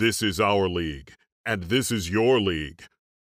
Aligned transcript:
This 0.00 0.22
is 0.22 0.40
our 0.40 0.66
league, 0.66 1.12
and 1.44 1.64
this 1.64 1.92
is 1.92 2.08
your 2.08 2.40
league. 2.40 2.84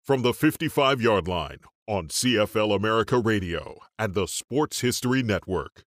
From 0.06 0.21
the 0.21 0.34
55 0.34 1.02
yard 1.02 1.28
line 1.28 1.58
on 1.86 2.08
CFL 2.08 2.74
America 2.74 3.20
Radio 3.20 3.76
and 4.00 4.13
the 4.13 4.26
Sports 4.26 4.79
History 4.79 5.21
Network. 5.21 5.84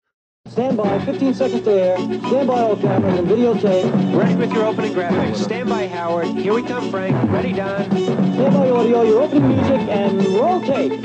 Stand 0.47 0.77
by, 0.77 1.03
15 1.07 1.33
seconds 1.33 1.63
to 1.63 1.71
air. 1.71 1.97
Stand 1.97 2.49
by 2.49 2.61
all 2.61 2.77
cameras 2.77 3.19
and 3.19 3.27
videotape. 3.27 4.15
Ready 4.15 4.35
with 4.35 4.53
your 4.53 4.67
opening 4.67 4.93
graphics. 4.93 5.37
Stand 5.37 5.71
by, 5.71 5.87
Howard. 5.87 6.27
Here 6.27 6.53
we 6.53 6.63
come, 6.63 6.91
Frank. 6.91 7.33
Ready, 7.33 7.55
Don. 7.55 7.91
Stand 7.91 8.53
by 8.53 8.69
audio, 8.69 9.03
your 9.05 9.23
opening 9.23 9.49
music, 9.49 9.81
and 9.89 10.23
roll 10.35 10.61
tape. 10.61 11.01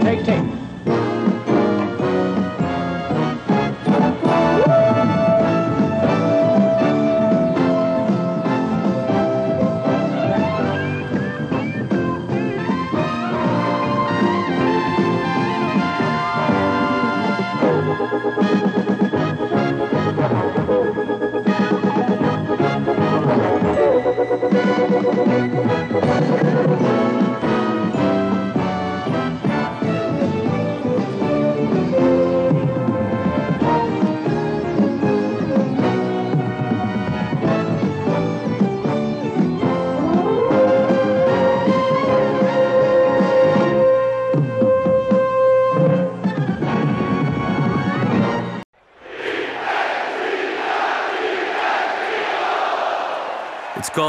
Take 0.00 0.24
tape. 0.24 0.71
It's 25.44 25.71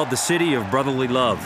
called 0.04 0.12
the 0.12 0.18
City 0.18 0.54
of 0.54 0.70
Brotherly 0.70 1.08
Love. 1.08 1.40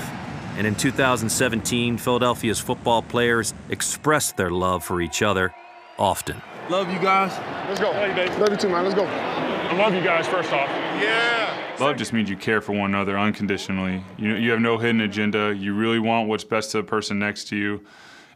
And 0.58 0.66
in 0.66 0.74
2017, 0.74 2.00
Philadelphia's 2.00 2.60
football 2.60 3.04
players 3.04 3.54
expressed 3.70 4.36
their 4.36 4.50
love 4.50 4.84
for 4.84 5.00
each 5.00 5.22
other 5.22 5.54
often. 6.00 6.42
Love 6.68 6.92
you 6.92 6.98
guys. 6.98 7.38
Let's 7.70 7.80
go. 7.80 7.92
Love 7.92 8.10
you, 8.10 8.16
baby. 8.16 8.36
Love 8.38 8.50
you 8.50 8.58
too, 8.58 8.70
man. 8.70 8.84
Let's 8.84 8.96
go. 8.96 9.06
I 9.06 9.78
love 9.78 9.94
you 9.94 10.02
guys, 10.02 10.28
first 10.28 10.52
off. 10.52 10.68
Yeah. 11.00 11.76
Love 11.80 11.98
just 11.98 12.14
means 12.14 12.32
you 12.32 12.36
care 12.36 12.60
for 12.60 12.72
one 12.72 12.90
another 12.96 13.20
unconditionally. 13.20 14.04
You 14.18 14.34
you 14.34 14.50
have 14.50 14.60
no 14.60 14.80
hidden 14.80 15.02
agenda. 15.02 15.54
You 15.56 15.76
really 15.76 16.00
want 16.00 16.28
what's 16.28 16.44
best 16.44 16.72
to 16.72 16.78
the 16.78 16.84
person 16.84 17.20
next 17.20 17.50
to 17.50 17.56
you, 17.56 17.86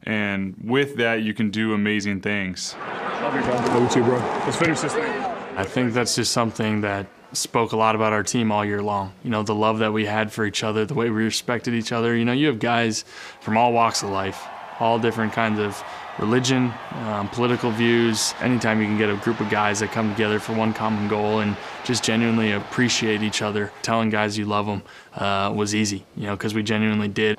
and 0.04 0.54
with 0.64 0.98
that, 0.98 1.24
you 1.24 1.34
can 1.34 1.50
do 1.50 1.74
amazing 1.74 2.22
things. 2.22 2.76
Love 3.22 3.34
you, 3.34 3.42
bro. 3.42 3.56
Love 3.56 3.84
you 3.84 3.90
too, 3.90 4.04
bro. 4.04 4.20
Let's 4.46 4.58
finish 4.58 4.82
this 4.82 4.94
thing. 4.94 5.12
I 5.58 5.64
think 5.64 5.94
that's 5.94 6.14
just 6.14 6.32
something 6.32 6.82
that 6.82 7.08
spoke 7.34 7.72
a 7.72 7.78
lot 7.78 7.96
about 7.96 8.14
our 8.14 8.24
team 8.24 8.52
all 8.52 8.66
year 8.66 8.82
long. 8.82 9.14
You 9.24 9.30
know, 9.30 9.44
the 9.44 9.56
love 9.56 9.80
that 9.80 9.94
we 9.94 10.06
had 10.06 10.32
for 10.32 10.46
each 10.46 10.64
other, 10.64 10.86
the 10.86 10.94
way 10.94 11.10
we 11.10 11.24
respected 11.24 11.74
each 11.74 11.92
other. 11.92 12.16
You 12.16 12.26
know, 12.26 12.32
you 12.34 12.48
have 12.48 12.60
guys 12.60 13.06
from 13.40 13.58
all 13.58 13.74
walks 13.74 14.04
of 14.04 14.10
life, 14.10 14.46
all 14.80 15.00
different 15.00 15.34
kinds 15.34 15.60
of 15.60 15.82
religion, 16.20 16.74
um, 17.06 17.30
political 17.30 17.72
views. 17.72 18.34
Anytime 18.42 18.82
you 18.82 18.88
can 18.88 18.98
get 18.98 19.10
a 19.10 19.16
group 19.18 19.40
of 19.40 19.50
guys 19.50 19.80
that 19.80 19.92
come 19.92 20.12
together 20.12 20.40
for 20.40 20.54
one 20.54 20.74
common 20.74 21.08
goal 21.08 21.40
and 21.40 21.56
just 21.84 22.04
genuinely 22.04 22.52
appreciate 22.52 23.24
each 23.24 23.42
other, 23.42 23.72
telling 23.82 24.10
guys 24.10 24.38
you 24.38 24.46
love 24.46 24.66
them 24.66 24.84
uh, 25.16 25.52
was 25.56 25.74
easy, 25.74 26.06
you 26.16 26.26
know, 26.28 26.36
because 26.36 26.54
we 26.54 26.64
genuinely 26.64 27.08
did. 27.08 27.38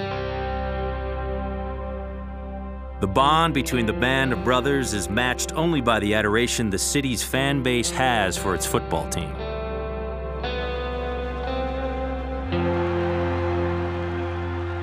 The 3.00 3.08
bond 3.08 3.52
between 3.52 3.86
the 3.86 3.92
band 3.92 4.32
of 4.32 4.44
brothers 4.44 4.94
is 4.94 5.10
matched 5.10 5.52
only 5.54 5.80
by 5.80 5.98
the 5.98 6.14
adoration 6.14 6.70
the 6.70 6.78
city's 6.78 7.20
fan 7.20 7.60
base 7.60 7.90
has 7.90 8.36
for 8.36 8.54
its 8.54 8.64
football 8.64 9.08
team. 9.10 9.34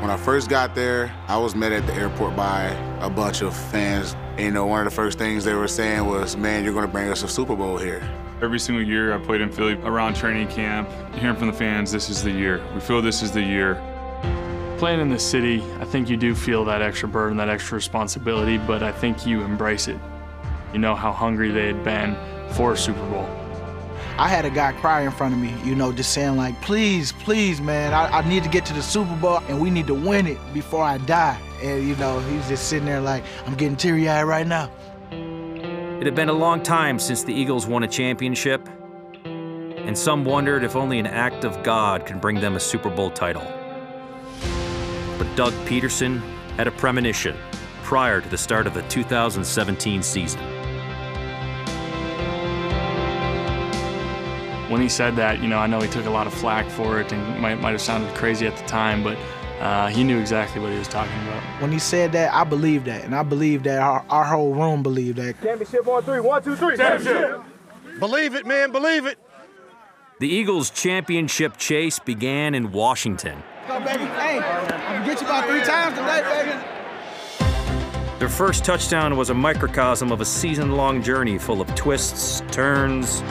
When 0.09 0.17
I 0.19 0.23
first 0.23 0.49
got 0.49 0.73
there, 0.73 1.15
I 1.27 1.37
was 1.37 1.53
met 1.53 1.71
at 1.71 1.85
the 1.85 1.93
airport 1.93 2.35
by 2.35 2.63
a 2.99 3.11
bunch 3.11 3.43
of 3.43 3.55
fans. 3.55 4.15
And, 4.37 4.39
you 4.39 4.51
know, 4.51 4.65
one 4.65 4.79
of 4.79 4.85
the 4.85 4.95
first 4.95 5.19
things 5.19 5.45
they 5.45 5.53
were 5.53 5.67
saying 5.67 6.03
was, 6.03 6.35
man, 6.35 6.63
you're 6.63 6.73
going 6.73 6.87
to 6.87 6.91
bring 6.91 7.09
us 7.09 7.21
a 7.21 7.27
Super 7.27 7.55
Bowl 7.55 7.77
here. 7.77 8.01
Every 8.41 8.59
single 8.59 8.83
year 8.83 9.13
I 9.13 9.19
played 9.19 9.39
in 9.39 9.51
Philly 9.51 9.75
around 9.83 10.15
training 10.15 10.47
camp, 10.47 10.89
hearing 11.13 11.35
from 11.35 11.45
the 11.45 11.53
fans, 11.53 11.91
this 11.91 12.09
is 12.09 12.23
the 12.23 12.31
year. 12.31 12.59
We 12.73 12.79
feel 12.79 13.03
this 13.03 13.21
is 13.21 13.31
the 13.31 13.43
year. 13.43 13.75
Playing 14.79 14.99
in 14.99 15.09
the 15.09 15.19
city, 15.19 15.61
I 15.79 15.85
think 15.85 16.09
you 16.09 16.17
do 16.17 16.33
feel 16.33 16.65
that 16.65 16.81
extra 16.81 17.07
burden, 17.07 17.37
that 17.37 17.49
extra 17.49 17.75
responsibility, 17.75 18.57
but 18.57 18.81
I 18.81 18.91
think 18.91 19.27
you 19.27 19.43
embrace 19.43 19.87
it. 19.87 19.99
You 20.73 20.79
know 20.79 20.95
how 20.95 21.11
hungry 21.11 21.51
they 21.51 21.67
had 21.67 21.83
been 21.83 22.17
for 22.53 22.73
a 22.73 22.77
Super 22.77 23.07
Bowl. 23.11 23.29
I 24.19 24.27
had 24.27 24.43
a 24.43 24.49
guy 24.49 24.73
cry 24.73 25.03
in 25.03 25.11
front 25.11 25.33
of 25.33 25.39
me, 25.39 25.55
you 25.63 25.75
know, 25.75 25.93
just 25.93 26.11
saying 26.11 26.35
like, 26.35 26.61
please, 26.61 27.13
please, 27.13 27.61
man, 27.61 27.93
I, 27.93 28.17
I 28.17 28.27
need 28.27 28.43
to 28.43 28.49
get 28.49 28.65
to 28.65 28.73
the 28.73 28.81
Super 28.81 29.15
Bowl 29.15 29.37
and 29.47 29.61
we 29.61 29.69
need 29.69 29.87
to 29.87 29.93
win 29.93 30.27
it 30.27 30.37
before 30.53 30.83
I 30.83 30.97
die. 30.97 31.39
And 31.63 31.87
you 31.87 31.95
know, 31.95 32.19
he's 32.19 32.45
just 32.49 32.67
sitting 32.67 32.85
there 32.85 32.99
like, 32.99 33.23
I'm 33.45 33.55
getting 33.55 33.77
teary-eyed 33.77 34.25
right 34.25 34.45
now. 34.45 34.69
It 35.09 36.05
had 36.05 36.15
been 36.15 36.27
a 36.27 36.33
long 36.33 36.61
time 36.61 36.99
since 36.99 37.23
the 37.23 37.33
Eagles 37.33 37.65
won 37.65 37.83
a 37.83 37.87
championship, 37.87 38.67
and 39.23 39.97
some 39.97 40.25
wondered 40.25 40.65
if 40.65 40.75
only 40.75 40.99
an 40.99 41.07
act 41.07 41.45
of 41.45 41.63
God 41.63 42.05
could 42.05 42.19
bring 42.19 42.41
them 42.41 42.57
a 42.57 42.59
Super 42.59 42.89
Bowl 42.89 43.11
title. 43.11 43.43
But 45.17 45.33
Doug 45.37 45.53
Pederson 45.65 46.19
had 46.57 46.67
a 46.67 46.71
premonition 46.71 47.37
prior 47.83 48.19
to 48.19 48.27
the 48.27 48.37
start 48.37 48.67
of 48.67 48.73
the 48.73 48.81
2017 48.83 50.03
season. 50.03 50.58
When 54.69 54.81
he 54.81 54.89
said 54.89 55.15
that, 55.15 55.41
you 55.41 55.47
know, 55.47 55.57
I 55.57 55.67
know 55.67 55.81
he 55.81 55.89
took 55.89 56.05
a 56.05 56.09
lot 56.11 56.27
of 56.27 56.33
flack 56.33 56.69
for 56.69 56.99
it 56.99 57.11
and 57.11 57.41
might, 57.41 57.59
might 57.59 57.71
have 57.71 57.81
sounded 57.81 58.13
crazy 58.15 58.45
at 58.45 58.55
the 58.55 58.65
time, 58.65 59.03
but 59.03 59.17
uh, 59.59 59.87
he 59.87 60.03
knew 60.03 60.19
exactly 60.19 60.61
what 60.61 60.71
he 60.71 60.77
was 60.77 60.87
talking 60.87 61.15
about. 61.23 61.41
When 61.61 61.71
he 61.71 61.79
said 61.79 62.11
that, 62.13 62.33
I 62.33 62.43
believed 62.43 62.85
that. 62.85 63.03
And 63.03 63.15
I 63.15 63.23
believe 63.23 63.63
that 63.63 63.79
our, 63.79 64.05
our 64.09 64.23
whole 64.23 64.53
room 64.53 64.83
believed 64.83 65.17
that. 65.17 65.41
Championship 65.41 65.87
on 65.87 66.03
three. 66.03 66.19
One, 66.19 66.43
two, 66.43 66.55
three. 66.55 66.77
Championship. 66.77 67.41
Believe 67.99 68.35
it, 68.35 68.45
man. 68.45 68.71
Believe 68.71 69.05
it. 69.05 69.17
The 70.19 70.29
Eagles' 70.29 70.69
championship 70.69 71.57
chase 71.57 71.97
began 71.97 72.53
in 72.53 72.71
Washington. 72.71 73.41
Go, 73.67 73.79
baby. 73.79 74.05
Hey, 74.05 74.39
I'm 74.39 74.67
gonna 74.67 75.05
get 75.05 75.21
you 75.21 75.27
about 75.27 75.47
three 75.47 75.63
times 75.63 75.97
today, 75.97 76.21
baby. 76.21 76.79
Their 78.19 78.29
first 78.29 78.65
touchdown 78.65 79.15
was 79.15 79.29
a 79.29 79.33
microcosm 79.33 80.11
of 80.11 80.19
a 80.19 80.25
season 80.25 80.73
long 80.73 81.01
journey 81.01 81.37
full 81.37 81.61
of 81.61 81.73
twists, 81.75 82.43
turns, 82.51 83.21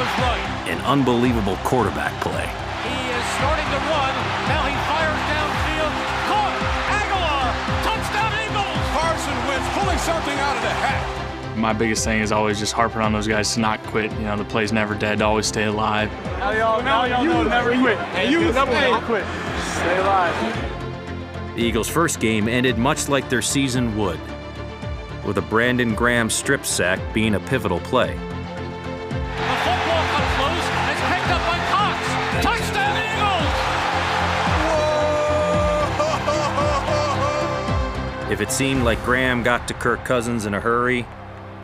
dashes 0.00 0.16
to 0.16 0.24
his 0.24 0.24
right. 0.24 0.68
and 0.68 0.80
unbelievable 0.82 1.56
quarterback 1.64 2.12
play. 2.20 2.46
He 2.88 2.96
is 3.10 3.24
starting 3.36 3.66
to 3.66 3.80
run. 3.92 4.12
Now 4.48 4.64
he 4.64 4.74
fires 4.88 5.22
downfield. 5.28 5.92
Caught. 6.28 6.56
Agholor. 7.00 7.48
Touchdown 7.84 8.32
Eagles. 8.40 8.86
Carson 8.96 9.36
Wentz 9.48 9.68
pulling 9.76 9.98
something 9.98 10.38
out 10.38 10.56
of 10.56 10.62
the 10.62 10.70
hat. 10.70 11.56
My 11.56 11.72
biggest 11.74 12.04
thing 12.04 12.20
is 12.20 12.32
always 12.32 12.58
just 12.58 12.72
harping 12.72 13.02
on 13.02 13.12
those 13.12 13.28
guys 13.28 13.52
to 13.54 13.60
not 13.60 13.82
quit. 13.84 14.10
You 14.12 14.20
know, 14.20 14.36
the 14.36 14.44
play's 14.44 14.72
never 14.72 14.94
dead, 14.94 15.18
to 15.18 15.24
always 15.26 15.46
stay 15.46 15.64
alive. 15.64 16.10
Now 16.38 16.52
y'all, 16.52 16.82
now 16.82 17.04
y'all 17.04 17.24
know 17.24 17.42
never 17.44 17.78
quit. 17.78 17.98
And 17.98 18.32
you 18.32 18.40
never 18.52 19.06
quit. 19.06 19.24
Stay 19.74 19.98
alive. 19.98 21.56
The 21.56 21.62
Eagles' 21.62 21.88
first 21.88 22.20
game 22.20 22.48
ended 22.48 22.78
much 22.78 23.08
like 23.08 23.28
their 23.28 23.42
season 23.42 23.96
would, 23.98 24.20
with 25.26 25.36
a 25.36 25.42
Brandon 25.42 25.94
Graham 25.94 26.30
strip 26.30 26.64
sack 26.64 26.98
being 27.12 27.34
a 27.34 27.40
pivotal 27.40 27.80
play. 27.80 28.18
If 38.30 38.40
it 38.40 38.52
seemed 38.52 38.84
like 38.84 39.04
Graham 39.04 39.42
got 39.42 39.66
to 39.66 39.74
Kirk 39.74 40.04
Cousins 40.04 40.46
in 40.46 40.54
a 40.54 40.60
hurry, 40.60 41.04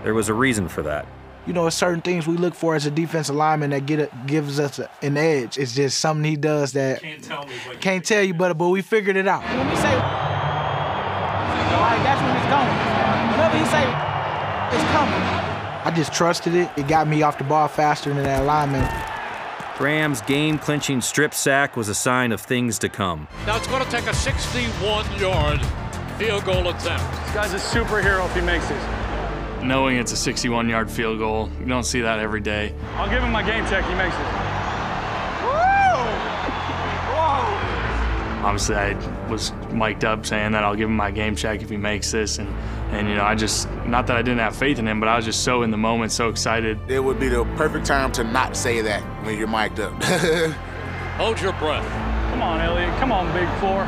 there 0.03 0.15
was 0.15 0.29
a 0.29 0.35
reason 0.35 0.69
for 0.69 0.83
that. 0.83 1.07
You 1.47 1.53
know, 1.53 1.69
it's 1.69 1.77
certain 1.77 2.01
things 2.01 2.27
we 2.27 2.37
look 2.37 2.55
for 2.55 2.75
as 2.75 2.87
a 2.87 2.91
defensive 2.91 3.37
lineman 3.37 3.71
that 3.71 3.87
get 3.87 4.01
a, 4.01 4.11
gives 4.27 4.59
us 4.59 4.81
a, 4.81 4.91
an 5.01 5.17
edge. 5.17 5.59
It's 5.59 5.77
just 5.77 6.01
something 6.01 6.25
he 6.25 6.35
does 6.35 6.73
that 6.73 7.03
Can't 7.03 7.23
tell 7.23 7.47
me. 7.47 7.53
But 7.69 7.81
can't 7.81 8.05
tell 8.05 8.21
you, 8.21 8.35
but 8.35 8.59
but 8.59 8.71
we 8.71 8.83
figured 8.83 9.15
it 9.17 9.29
out. 9.29 9.45
When 9.45 9.69
we 9.71 9.77
say, 9.77 9.95
all 9.95 10.01
right, 11.81 12.03
that's 12.03 12.21
when 12.21 12.35
it's 12.37 12.51
going. 12.51 12.67
Whenever 13.31 13.59
he 13.59 13.65
say, 13.71 13.87
it's 14.77 14.91
coming. 14.91 15.23
I 15.87 15.93
just 15.95 16.13
trusted 16.13 16.57
it. 16.57 16.69
It 16.77 16.89
got 16.89 17.07
me 17.07 17.23
off 17.23 17.39
the 17.39 17.45
ball 17.45 17.69
faster 17.69 18.13
than 18.13 18.25
that 18.25 18.45
lineman. 18.45 18.83
Graham's 19.79 20.21
game 20.23 20.59
clinching 20.59 21.01
strip 21.01 21.33
sack 21.33 21.77
was 21.77 21.89
a 21.89 21.95
sign 21.95 22.33
of 22.33 22.41
things 22.41 22.77
to 22.81 22.89
come. 22.89 23.29
Now 23.47 23.57
it's 23.57 23.69
going 23.69 23.85
to 23.85 23.91
take 23.91 24.07
a 24.07 24.11
61-yard 24.11 25.61
field 26.19 26.45
goal 26.45 26.69
attempt. 26.69 27.05
this 27.25 27.35
guy's 27.35 27.53
a 27.53 27.57
superhero 27.57 28.27
if 28.27 28.35
he 28.35 28.41
makes 28.41 28.69
this. 28.69 29.63
knowing 29.63 29.97
it's 29.97 30.13
a 30.13 30.17
61 30.17 30.69
yard 30.69 30.91
field 30.91 31.19
goal. 31.19 31.51
You 31.61 31.67
don't 31.67 31.85
see 31.85 32.01
that 32.03 32.19
every 32.19 32.41
day. 32.41 32.73
I'll 32.95 33.09
give 33.11 33.23
him 33.23 33.33
my 33.33 33.43
game 33.43 33.65
check. 33.67 33.85
If 33.85 33.91
he 33.91 33.97
makes 33.97 34.15
it. 34.15 34.27
Obviously, 38.45 38.77
I 38.77 38.93
was 39.29 39.51
mic'd 39.73 40.05
up 40.05 40.25
saying 40.25 40.53
that 40.53 40.63
I'll 40.63 40.77
give 40.77 40.89
him 40.89 40.95
my 40.95 41.11
game 41.11 41.35
check 41.35 41.63
if 41.63 41.71
he 41.71 41.77
makes 41.77 42.13
this, 42.13 42.39
and 42.39 42.49
and 42.93 43.09
you 43.09 43.17
know 43.17 43.25
I 43.25 43.35
just 43.35 43.69
not 43.87 44.07
that 44.07 44.17
I 44.17 44.23
didn't 44.23 44.39
have 44.39 44.55
faith 44.55 44.79
in 44.79 44.87
him, 44.87 45.01
but 45.01 45.09
I 45.09 45.17
was 45.17 45.25
just 45.25 45.43
so 45.43 45.63
in 45.63 45.73
the 45.73 45.77
moment, 45.77 46.13
so 46.13 46.29
excited. 46.29 46.79
It 46.89 47.01
would 47.01 47.19
be 47.19 47.29
the 47.29 47.45
perfect 47.57 47.87
time 47.87 48.13
to 48.13 48.23
not 48.23 48.57
say 48.57 48.83
that 48.83 49.03
when 49.25 49.37
you're 49.37 49.49
mic'd 49.49 49.81
up. 49.81 50.01
Hold 51.19 51.41
your 51.41 51.55
breath. 51.55 51.89
Come 52.31 52.43
on, 52.43 52.61
Elliott. 52.61 52.97
Come 53.01 53.11
on, 53.11 53.27
big 53.33 53.49
four. 53.59 53.83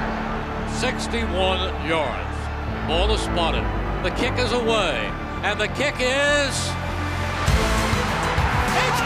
61 0.79 1.89
yards. 1.89 2.39
Ball 2.87 3.11
is 3.11 3.21
spotted. 3.21 3.65
The 4.05 4.11
kick 4.11 4.39
is 4.39 4.53
away. 4.53 5.11
And 5.43 5.61
the 5.61 5.67
kick 5.67 5.97
is. 5.99 6.55
It's 8.79 9.03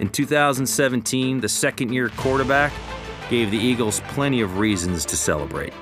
In 0.00 0.08
2017, 0.08 1.40
the 1.40 1.48
second 1.48 1.92
year 1.92 2.08
quarterback 2.08 2.72
gave 3.30 3.52
the 3.52 3.56
Eagles 3.56 4.00
plenty 4.08 4.40
of 4.40 4.58
reasons 4.58 5.04
to 5.04 5.16
celebrate. 5.16 5.72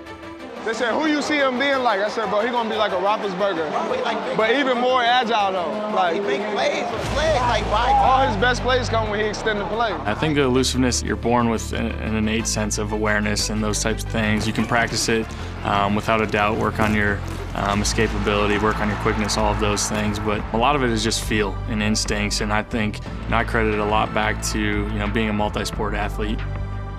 They 0.64 0.75
said, 0.75 0.93
who 0.93 1.09
you 1.09 1.20
see 1.23 1.38
him 1.38 1.59
being 1.59 1.82
like? 1.82 1.99
I 1.99 2.09
said, 2.09 2.31
bro, 2.31 2.41
he 2.41 2.50
gonna 2.50 2.70
be 2.70 2.76
like 2.76 2.93
a 2.93 2.97
Roethlisberger, 2.97 4.37
but 4.37 4.55
even 4.55 4.79
more 4.79 5.03
agile 5.03 5.50
though. 5.50 5.94
Like 5.94 6.14
he 6.14 6.20
big 6.20 6.41
plays 6.53 6.85
with 6.85 7.17
legs, 7.17 7.67
like 7.70 7.94
all 7.97 8.29
his 8.29 8.37
best 8.37 8.62
plays 8.62 8.88
come 8.88 9.11
when 9.11 9.19
he 9.19 9.26
extend 9.26 9.61
the 9.61 9.67
play. 9.67 9.93
I 9.93 10.14
think 10.14 10.37
the 10.37 10.43
elusiveness, 10.43 11.03
you're 11.03 11.17
born 11.17 11.49
with 11.49 11.73
an, 11.73 11.87
an 11.87 12.14
innate 12.14 12.47
sense 12.47 12.79
of 12.79 12.93
awareness 12.93 13.50
and 13.50 13.62
those 13.62 13.82
types 13.82 14.05
of 14.05 14.11
things. 14.11 14.47
You 14.47 14.53
can 14.53 14.64
practice 14.64 15.09
it 15.09 15.26
um, 15.64 15.97
without 15.97 16.23
a 16.23 16.26
doubt, 16.26 16.59
work 16.59 16.79
on 16.79 16.94
your 16.94 17.17
um, 17.55 17.82
escapability, 17.82 18.62
work 18.62 18.79
on 18.79 18.88
your 18.88 18.99
quickness, 18.99 19.37
all 19.37 19.53
of 19.53 19.58
those 19.58 19.88
things. 19.88 20.20
But 20.20 20.44
a 20.55 20.56
lot 20.56 20.76
of 20.76 20.85
it 20.85 20.91
is 20.91 21.03
just 21.03 21.25
feel 21.25 21.55
and 21.69 21.82
instincts. 21.82 22.41
And 22.41 22.53
I 22.53 22.62
think 22.62 23.05
you 23.25 23.31
know, 23.31 23.37
I 23.37 23.43
credit 23.43 23.81
a 23.81 23.85
lot 23.85 24.15
back 24.15 24.41
to 24.53 24.61
you 24.61 24.99
know 24.99 25.08
being 25.08 25.29
a 25.29 25.32
multi-sport 25.32 25.94
athlete. 25.94 26.38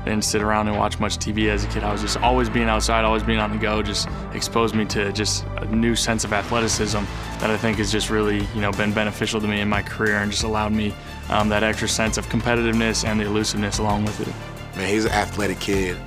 I 0.03 0.07
didn't 0.07 0.25
sit 0.25 0.41
around 0.41 0.67
and 0.67 0.77
watch 0.77 0.99
much 0.99 1.17
TV 1.17 1.47
as 1.47 1.63
a 1.63 1.67
kid. 1.67 1.83
I 1.83 1.91
was 1.91 2.01
just 2.01 2.17
always 2.17 2.49
being 2.49 2.67
outside, 2.67 3.05
always 3.05 3.23
being 3.23 3.39
on 3.39 3.51
the 3.51 3.57
go. 3.57 3.81
Just 3.81 4.09
exposed 4.33 4.75
me 4.75 4.83
to 4.85 5.13
just 5.13 5.45
a 5.57 5.65
new 5.65 5.95
sense 5.95 6.25
of 6.25 6.33
athleticism 6.33 6.99
that 7.39 7.49
I 7.49 7.55
think 7.55 7.77
has 7.77 7.89
just 7.89 8.09
really, 8.09 8.45
you 8.53 8.59
know, 8.59 8.73
been 8.73 8.91
beneficial 8.91 9.39
to 9.39 9.47
me 9.47 9.61
in 9.61 9.69
my 9.69 9.81
career 9.81 10.17
and 10.17 10.29
just 10.29 10.43
allowed 10.43 10.73
me 10.73 10.93
um, 11.29 11.47
that 11.49 11.63
extra 11.63 11.87
sense 11.87 12.17
of 12.17 12.27
competitiveness 12.27 13.05
and 13.05 13.17
the 13.17 13.25
elusiveness 13.25 13.77
along 13.77 14.03
with 14.03 14.19
it. 14.19 14.27
Man, 14.75 14.89
he's 14.89 15.05
an 15.05 15.11
athletic 15.11 15.61
kid. 15.61 15.97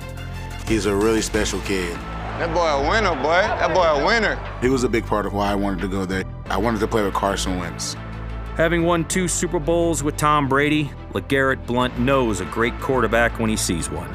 He's 0.67 0.85
a 0.85 0.95
really 0.95 1.21
special 1.21 1.59
kid. 1.61 1.95
That 2.37 2.53
boy 2.53 2.67
a 2.67 2.87
winner, 2.87 3.15
boy. 3.15 3.41
That 3.41 3.73
boy 3.73 3.81
a 3.81 4.05
winner. 4.05 4.39
He 4.61 4.69
was 4.69 4.83
a 4.83 4.89
big 4.89 5.07
part 5.07 5.25
of 5.25 5.33
why 5.33 5.51
I 5.51 5.55
wanted 5.55 5.81
to 5.81 5.87
go 5.87 6.05
there. 6.05 6.23
I 6.45 6.57
wanted 6.57 6.81
to 6.81 6.87
play 6.87 7.03
with 7.03 7.15
Carson 7.15 7.57
Wentz. 7.57 7.95
Having 8.57 8.85
won 8.85 9.05
two 9.07 9.27
Super 9.27 9.59
Bowls 9.59 10.01
with 10.01 10.17
Tom 10.17 10.49
Brady, 10.49 10.89
LeGarrette 11.13 11.67
Blunt 11.67 11.99
knows 11.99 12.41
a 12.41 12.45
great 12.45 12.73
quarterback 12.79 13.37
when 13.37 13.51
he 13.51 13.55
sees 13.55 13.87
one. 13.87 14.09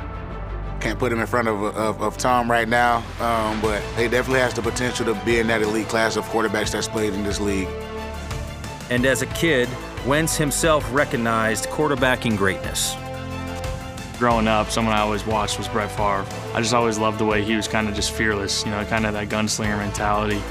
Can't 0.80 0.98
put 0.98 1.12
him 1.12 1.20
in 1.20 1.28
front 1.28 1.46
of, 1.46 1.62
of, 1.62 2.02
of 2.02 2.18
Tom 2.18 2.50
right 2.50 2.68
now, 2.68 3.04
um, 3.20 3.60
but 3.60 3.80
he 3.96 4.08
definitely 4.08 4.40
has 4.40 4.52
the 4.52 4.60
potential 4.60 5.06
to 5.06 5.14
be 5.24 5.38
in 5.38 5.46
that 5.46 5.62
elite 5.62 5.86
class 5.86 6.16
of 6.16 6.24
quarterbacks 6.24 6.72
that's 6.72 6.88
played 6.88 7.14
in 7.14 7.22
this 7.22 7.38
league. 7.38 7.68
And 8.90 9.06
as 9.06 9.22
a 9.22 9.26
kid, 9.26 9.68
Wentz 10.08 10.36
himself 10.36 10.84
recognized 10.92 11.66
quarterbacking 11.66 12.36
greatness. 12.36 12.96
Growing 14.18 14.48
up, 14.48 14.70
someone 14.70 14.92
I 14.92 15.02
always 15.02 15.24
watched 15.24 15.56
was 15.56 15.68
Brett 15.68 15.92
Favre. 15.92 16.26
I 16.52 16.60
just 16.60 16.74
always 16.74 16.98
loved 16.98 17.20
the 17.20 17.26
way 17.26 17.44
he 17.44 17.54
was 17.54 17.68
kind 17.68 17.88
of 17.88 17.94
just 17.94 18.10
fearless, 18.10 18.64
you 18.64 18.72
know, 18.72 18.84
kind 18.86 19.06
of 19.06 19.12
that 19.12 19.28
gunslinger 19.28 19.78
mentality. 19.78 20.42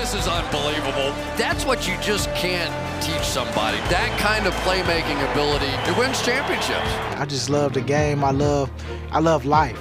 This 0.00 0.14
is 0.14 0.28
unbelievable. 0.28 1.12
That's 1.36 1.66
what 1.66 1.86
you 1.86 1.94
just 2.00 2.30
can't 2.30 2.72
teach 3.02 3.22
somebody. 3.22 3.76
That 3.90 4.18
kind 4.18 4.46
of 4.46 4.54
playmaking 4.64 5.30
ability. 5.30 5.66
It 5.66 5.98
wins 5.98 6.22
championships. 6.22 6.88
I 7.20 7.26
just 7.26 7.50
love 7.50 7.74
the 7.74 7.82
game. 7.82 8.24
I 8.24 8.30
love, 8.30 8.70
I 9.12 9.18
love 9.18 9.44
life. 9.44 9.76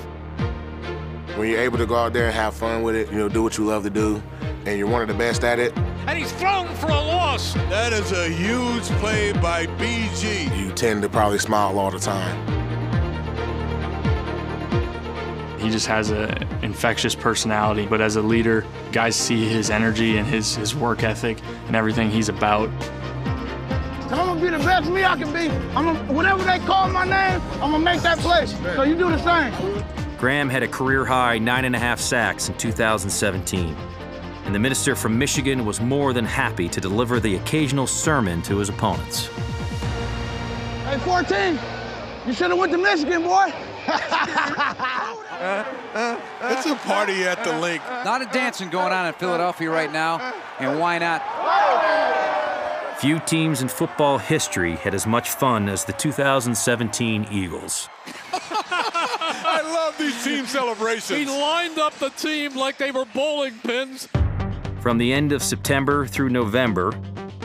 When 1.37 1.47
you're 1.47 1.61
able 1.61 1.77
to 1.77 1.85
go 1.85 1.95
out 1.95 2.11
there 2.11 2.25
and 2.25 2.35
have 2.35 2.53
fun 2.53 2.83
with 2.83 2.95
it, 2.95 3.09
you 3.09 3.17
know, 3.17 3.29
do 3.29 3.41
what 3.41 3.57
you 3.57 3.63
love 3.63 3.83
to 3.83 3.89
do, 3.89 4.21
and 4.65 4.77
you're 4.77 4.89
one 4.89 5.01
of 5.01 5.07
the 5.07 5.13
best 5.13 5.45
at 5.45 5.57
it, 5.57 5.71
And 6.05 6.19
he's 6.19 6.33
thrown 6.33 6.67
for 6.75 6.87
a 6.87 7.01
loss. 7.01 7.53
That 7.69 7.93
is 7.93 8.11
a 8.11 8.27
huge 8.27 8.83
play 8.99 9.31
by 9.31 9.67
BG. 9.67 10.53
you 10.59 10.73
tend 10.73 11.01
to 11.03 11.07
probably 11.07 11.39
smile 11.39 11.79
all 11.79 11.91
the 11.91 11.97
time. 11.97 12.58
He 15.59 15.69
just 15.69 15.87
has 15.87 16.09
an 16.09 16.47
infectious 16.63 17.13
personality, 17.13 17.85
but 17.85 17.99
as 17.99 18.15
a 18.15 18.21
leader, 18.21 18.65
guys 18.91 19.15
see 19.15 19.45
his 19.45 19.69
energy 19.69 20.17
and 20.17 20.25
his, 20.25 20.55
his 20.55 20.73
work 20.73 21.03
ethic 21.03 21.37
and 21.67 21.75
everything 21.75 22.09
he's 22.09 22.29
about. 22.29 22.69
I'm 24.11 24.25
gonna 24.25 24.41
be 24.41 24.49
the 24.49 24.57
best 24.57 24.89
me 24.89 25.03
I 25.03 25.17
can 25.17 25.31
be. 25.33 25.49
I'm 25.75 25.85
gonna, 25.85 26.13
whenever 26.13 26.43
they 26.43 26.59
call 26.59 26.89
my 26.89 27.03
name, 27.03 27.41
I'm 27.53 27.71
gonna 27.71 27.79
make 27.79 28.01
that 28.01 28.17
play. 28.19 28.45
So 28.47 28.83
you 28.83 28.95
do 28.95 29.09
the 29.11 29.17
same. 29.21 29.83
Graham 30.17 30.49
had 30.49 30.63
a 30.63 30.67
career 30.67 31.05
high 31.05 31.37
nine 31.37 31.65
and 31.65 31.75
a 31.75 31.79
half 31.79 31.99
sacks 31.99 32.49
in 32.49 32.57
2017. 32.57 33.75
And 34.45 34.55
the 34.55 34.59
minister 34.59 34.95
from 34.95 35.17
Michigan 35.17 35.65
was 35.65 35.79
more 35.79 36.13
than 36.13 36.25
happy 36.25 36.67
to 36.69 36.81
deliver 36.81 37.19
the 37.19 37.35
occasional 37.35 37.85
sermon 37.85 38.41
to 38.43 38.57
his 38.57 38.69
opponents. 38.69 39.27
Hey, 40.85 40.97
14, 40.99 41.59
you 42.25 42.33
should 42.33 42.49
have 42.49 42.57
went 42.57 42.71
to 42.71 42.77
Michigan, 42.77 43.21
boy. 43.21 43.53
It's 45.39 46.65
a 46.65 46.75
party 46.75 47.23
at 47.23 47.43
the 47.43 47.57
Linc. 47.59 47.81
A 47.87 48.03
lot 48.05 48.21
of 48.21 48.31
dancing 48.31 48.69
going 48.69 48.91
on 48.91 49.07
in 49.07 49.13
Philadelphia 49.13 49.69
right 49.69 49.91
now, 49.91 50.33
and 50.59 50.79
why 50.79 50.97
not? 50.97 51.23
Few 52.99 53.19
teams 53.19 53.61
in 53.61 53.69
football 53.69 54.17
history 54.17 54.75
had 54.75 54.93
as 54.93 55.07
much 55.07 55.29
fun 55.29 55.69
as 55.69 55.85
the 55.85 55.93
2017 55.93 57.27
Eagles. 57.31 57.87
I 58.33 59.61
love 59.63 59.97
these 59.97 60.21
team 60.21 60.45
celebrations. 60.45 61.17
He 61.17 61.25
lined 61.25 61.79
up 61.79 61.93
the 61.95 62.09
team 62.09 62.57
like 62.57 62.77
they 62.77 62.91
were 62.91 63.05
bowling 63.05 63.57
pins. 63.59 64.09
From 64.81 64.97
the 64.97 65.13
end 65.13 65.31
of 65.31 65.41
September 65.41 66.05
through 66.07 66.29
November, 66.29 66.91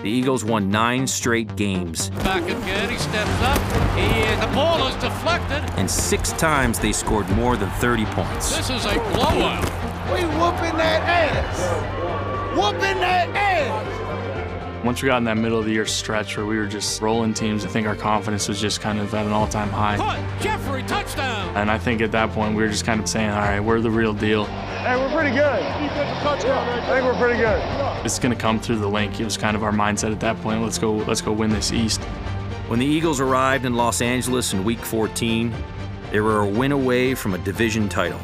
the 0.05 0.11
Eagles 0.11 0.45
won 0.45 0.71
nine 0.71 1.07
straight 1.07 1.57
games, 1.57 2.11
Back 2.11 2.43
again, 2.43 2.91
he 2.91 2.99
steps 2.99 3.41
up. 3.41 3.59
He, 3.97 4.23
uh, 4.23 4.47
the 4.47 4.55
ball 4.55 4.87
is 4.87 4.95
deflected. 4.97 5.65
and 5.79 5.91
six 5.91 6.33
times 6.33 6.79
they 6.79 6.93
scored 6.93 7.27
more 7.31 7.57
than 7.57 7.71
30 7.71 8.05
points. 8.07 8.55
This 8.55 8.69
is 8.69 8.85
a 8.85 8.97
blowout. 9.15 9.65
We 10.13 10.21
whooping 10.27 10.77
that 10.77 11.03
ass. 11.09 12.55
Whooping 12.55 13.01
that 13.01 13.31
ass. 13.31 14.85
Once 14.85 15.03
we 15.03 15.07
got 15.07 15.17
in 15.17 15.25
that 15.25 15.39
middle 15.39 15.59
of 15.59 15.65
the 15.65 15.73
year 15.73 15.87
stretch 15.87 16.37
where 16.37 16.45
we 16.45 16.59
were 16.59 16.67
just 16.67 17.01
rolling 17.01 17.33
teams, 17.33 17.65
I 17.65 17.69
think 17.69 17.87
our 17.87 17.97
confidence 17.97 18.47
was 18.47 18.61
just 18.61 18.83
kind 18.83 19.01
of 19.01 19.15
at 19.15 19.25
an 19.25 19.33
all 19.33 19.49
time 19.49 19.71
high. 19.71 19.97
Caught. 19.97 20.43
Jeffery, 20.43 20.83
touchdown. 20.83 21.57
And 21.57 21.71
I 21.71 21.79
think 21.79 22.03
at 22.03 22.13
that 22.13 22.29
point 22.33 22.55
we 22.55 22.63
were 22.63 22.69
just 22.69 22.85
kind 22.85 23.01
of 23.01 23.09
saying, 23.09 23.31
all 23.31 23.39
right, 23.39 23.61
we're 23.61 23.81
the 23.81 23.91
real 23.91 24.13
deal. 24.13 24.45
Hey, 24.85 24.99
we're 24.99 25.11
pretty 25.13 25.31
good. 25.31 25.63
I 25.63 26.91
think 26.91 27.07
we're 27.07 27.17
pretty 27.17 27.39
good. 27.39 27.59
It's 28.05 28.19
going 28.19 28.35
to 28.35 28.39
come 28.39 28.61
through 28.61 28.81
the 28.81 28.87
Linc. 28.87 29.19
It 29.19 29.25
was 29.25 29.39
kind 29.39 29.57
of 29.57 29.63
our 29.63 29.73
mindset 29.73 30.13
at 30.13 30.21
that 30.21 30.39
point. 30.43 30.61
Let's 30.61 30.77
go, 30.77 30.97
let's 30.97 31.23
go 31.23 31.33
win 31.33 31.49
this 31.49 31.73
East. 31.73 32.05
When 32.69 32.79
the 32.81 32.85
Eagles 32.85 33.19
arrived 33.19 33.65
in 33.65 33.77
Los 33.77 34.03
Angeles 34.03 34.53
in 34.53 34.63
Week 34.63 34.81
14, 34.81 35.55
they 36.13 36.21
were 36.21 36.41
a 36.41 36.47
win 36.47 36.71
away 36.71 37.15
from 37.15 37.33
a 37.33 37.39
division 37.39 37.89
title. 37.89 38.19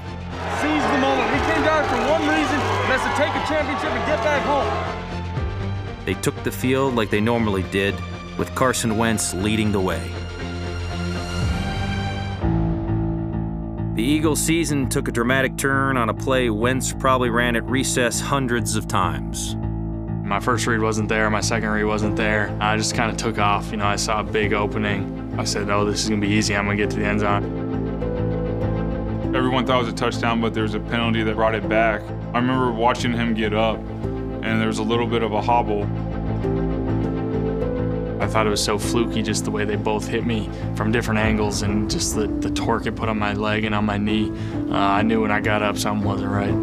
Seize 0.61 0.83
the 0.83 0.99
moment. 0.99 1.33
We 1.33 1.39
came 1.51 1.65
down 1.65 1.89
for 1.89 1.97
one 2.11 2.29
reason, 2.29 2.61
and 2.61 2.91
that's 2.91 3.05
to 3.05 3.13
take 3.17 3.35
a 3.35 3.47
championship 3.49 3.93
and 3.93 4.07
get 4.07 4.23
back 4.23 4.43
home. 4.43 6.05
They 6.05 6.13
took 6.13 6.37
the 6.45 6.53
field 6.53 6.95
like 6.95 7.09
they 7.09 7.23
normally 7.23 7.63
did, 7.71 7.95
with 8.37 8.55
Carson 8.55 8.99
Wentz 8.99 9.33
leading 9.33 9.73
the 9.73 9.81
way. 9.81 10.13
The 14.01 14.07
Eagles' 14.07 14.41
season 14.41 14.89
took 14.89 15.09
a 15.09 15.13
dramatic 15.13 15.59
turn 15.59 15.99
on 15.99 16.09
a 16.09 16.15
play 16.15 16.49
Wentz 16.49 16.91
probably 16.91 17.29
ran 17.29 17.55
at 17.55 17.63
recess 17.65 18.19
hundreds 18.19 18.75
of 18.75 18.89
times. 18.89 19.57
My 20.25 20.41
first 20.41 20.67
read 20.67 20.81
wasn't 20.81 21.11
there, 21.11 21.29
my 21.29 21.43
second 21.43 21.69
read 21.69 21.85
wasn't 21.85 22.17
there. 22.17 22.57
I 22.63 22.79
just 22.79 22.95
kind 22.95 23.11
of 23.11 23.19
took 23.19 23.39
off. 23.39 23.71
You 23.71 23.77
know, 23.77 23.85
I 23.85 23.97
saw 23.97 24.21
a 24.21 24.25
big 24.25 24.55
opening. 24.55 25.35
I 25.39 25.45
said, 25.45 25.69
oh, 25.69 25.85
this 25.85 26.03
is 26.03 26.09
going 26.09 26.23
to 26.23 26.27
be 26.27 26.33
easy. 26.33 26.57
I'm 26.57 26.65
going 26.65 26.79
to 26.79 26.83
get 26.83 26.91
to 26.93 26.97
the 26.97 27.05
end 27.05 27.21
zone. 27.21 27.45
Everyone 29.37 29.67
thought 29.67 29.83
it 29.83 29.85
was 29.85 29.93
a 29.93 29.97
touchdown, 29.97 30.41
but 30.41 30.55
there 30.55 30.63
was 30.63 30.73
a 30.73 30.81
penalty 30.81 31.23
that 31.23 31.35
brought 31.35 31.55
it 31.55 31.69
back. 31.69 32.01
I 32.33 32.39
remember 32.39 32.73
watching 32.73 33.13
him 33.13 33.35
get 33.35 33.53
up, 33.53 33.77
and 33.77 34.59
there 34.59 34.69
was 34.69 34.79
a 34.79 34.83
little 34.83 35.07
bit 35.07 35.23
of 35.23 35.33
a 35.33 35.43
hobble. 35.43 35.85
Thought 38.31 38.47
it 38.47 38.51
was 38.51 38.63
so 38.63 38.79
fluky 38.79 39.23
just 39.23 39.45
the 39.45 39.51
way 39.51 39.65
they 39.65 39.75
both 39.75 40.07
hit 40.07 40.25
me 40.25 40.49
from 40.77 40.93
different 40.93 41.19
angles 41.19 41.63
and 41.63 41.91
just 41.91 42.15
the, 42.15 42.29
the 42.29 42.51
torque 42.51 42.87
it 42.87 42.95
put 42.95 43.09
on 43.09 43.19
my 43.19 43.33
leg 43.33 43.65
and 43.65 43.75
on 43.75 43.85
my 43.85 43.99
knee. 43.99 44.31
Uh, 44.71 44.77
I 44.77 45.03
knew 45.03 45.23
when 45.23 45.33
I 45.33 45.41
got 45.41 45.63
up 45.63 45.77
something 45.77 46.07
wasn't 46.07 46.31
right. 46.31 46.55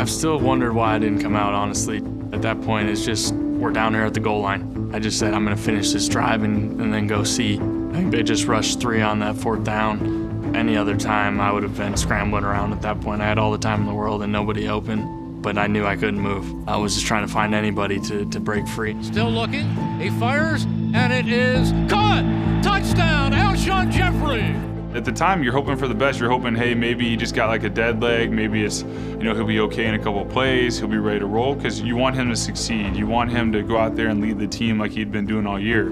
I've 0.00 0.08
still 0.08 0.38
wondered 0.38 0.72
why 0.72 0.94
I 0.94 0.98
didn't 0.98 1.20
come 1.20 1.34
out, 1.34 1.52
honestly. 1.52 1.98
At 2.32 2.42
that 2.42 2.62
point, 2.62 2.88
it's 2.88 3.04
just 3.04 3.34
we're 3.34 3.72
down 3.72 3.92
here 3.92 4.04
at 4.04 4.14
the 4.14 4.20
goal 4.20 4.40
line. 4.40 4.90
I 4.94 4.98
just 4.98 5.18
said 5.18 5.34
I'm 5.34 5.44
going 5.44 5.56
to 5.56 5.62
finish 5.62 5.92
this 5.92 6.08
drive 6.08 6.44
and, 6.44 6.80
and 6.80 6.94
then 6.94 7.06
go 7.06 7.24
see. 7.24 7.56
I 7.56 7.92
think 7.94 8.12
they 8.12 8.22
just 8.22 8.46
rushed 8.46 8.80
three 8.80 9.02
on 9.02 9.18
that 9.18 9.36
fourth 9.36 9.64
down. 9.64 10.54
Any 10.54 10.76
other 10.76 10.96
time, 10.96 11.40
I 11.40 11.50
would 11.50 11.62
have 11.62 11.76
been 11.76 11.96
scrambling 11.96 12.44
around 12.44 12.72
at 12.72 12.82
that 12.82 13.00
point. 13.00 13.20
I 13.20 13.26
had 13.26 13.38
all 13.38 13.52
the 13.52 13.58
time 13.58 13.80
in 13.80 13.86
the 13.86 13.94
world 13.94 14.22
and 14.22 14.32
nobody 14.32 14.68
open, 14.68 15.21
but 15.42 15.58
I 15.58 15.66
knew 15.66 15.84
I 15.84 15.96
couldn't 15.96 16.20
move. 16.20 16.68
I 16.68 16.76
was 16.76 16.94
just 16.94 17.06
trying 17.06 17.26
to 17.26 17.32
find 17.32 17.54
anybody 17.54 17.98
to, 18.00 18.24
to 18.26 18.40
break 18.40 18.66
free. 18.68 18.96
Still 19.02 19.30
looking. 19.30 19.68
He 20.00 20.10
fires, 20.10 20.64
and 20.64 21.12
it 21.12 21.28
is 21.28 21.72
caught. 21.90 22.22
Touchdown, 22.62 23.32
Alshon 23.32 23.90
Jeffery. 23.90 24.54
At 24.96 25.04
the 25.04 25.12
time, 25.12 25.42
you're 25.42 25.54
hoping 25.54 25.76
for 25.76 25.88
the 25.88 25.94
best. 25.94 26.20
You're 26.20 26.28
hoping, 26.28 26.54
hey, 26.54 26.74
maybe 26.74 27.08
he 27.08 27.16
just 27.16 27.34
got 27.34 27.48
like 27.48 27.64
a 27.64 27.70
dead 27.70 28.02
leg. 28.02 28.30
Maybe 28.30 28.62
it's, 28.62 28.82
you 28.82 29.24
know, 29.24 29.34
he'll 29.34 29.46
be 29.46 29.60
okay 29.60 29.86
in 29.86 29.94
a 29.94 29.98
couple 29.98 30.24
plays. 30.26 30.78
He'll 30.78 30.88
be 30.88 30.98
ready 30.98 31.18
to 31.20 31.26
roll 31.26 31.54
because 31.54 31.80
you 31.80 31.96
want 31.96 32.14
him 32.14 32.28
to 32.28 32.36
succeed. 32.36 32.94
You 32.94 33.06
want 33.06 33.30
him 33.30 33.50
to 33.52 33.62
go 33.62 33.78
out 33.78 33.96
there 33.96 34.08
and 34.08 34.20
lead 34.20 34.38
the 34.38 34.46
team 34.46 34.78
like 34.78 34.90
he'd 34.90 35.10
been 35.10 35.26
doing 35.26 35.46
all 35.46 35.58
year. 35.58 35.90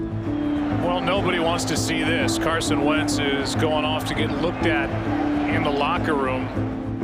Well, 0.81 1.01
nobody 1.01 1.39
wants 1.39 1.65
to 1.65 1.77
see 1.77 2.03
this. 2.03 2.37
Carson 2.37 2.85
Wentz 2.85 3.17
is 3.17 3.55
going 3.55 3.85
off 3.85 4.05
to 4.05 4.13
get 4.13 4.29
looked 4.39 4.67
at 4.67 4.89
in 5.53 5.63
the 5.63 5.71
locker 5.71 6.13
room. 6.13 6.47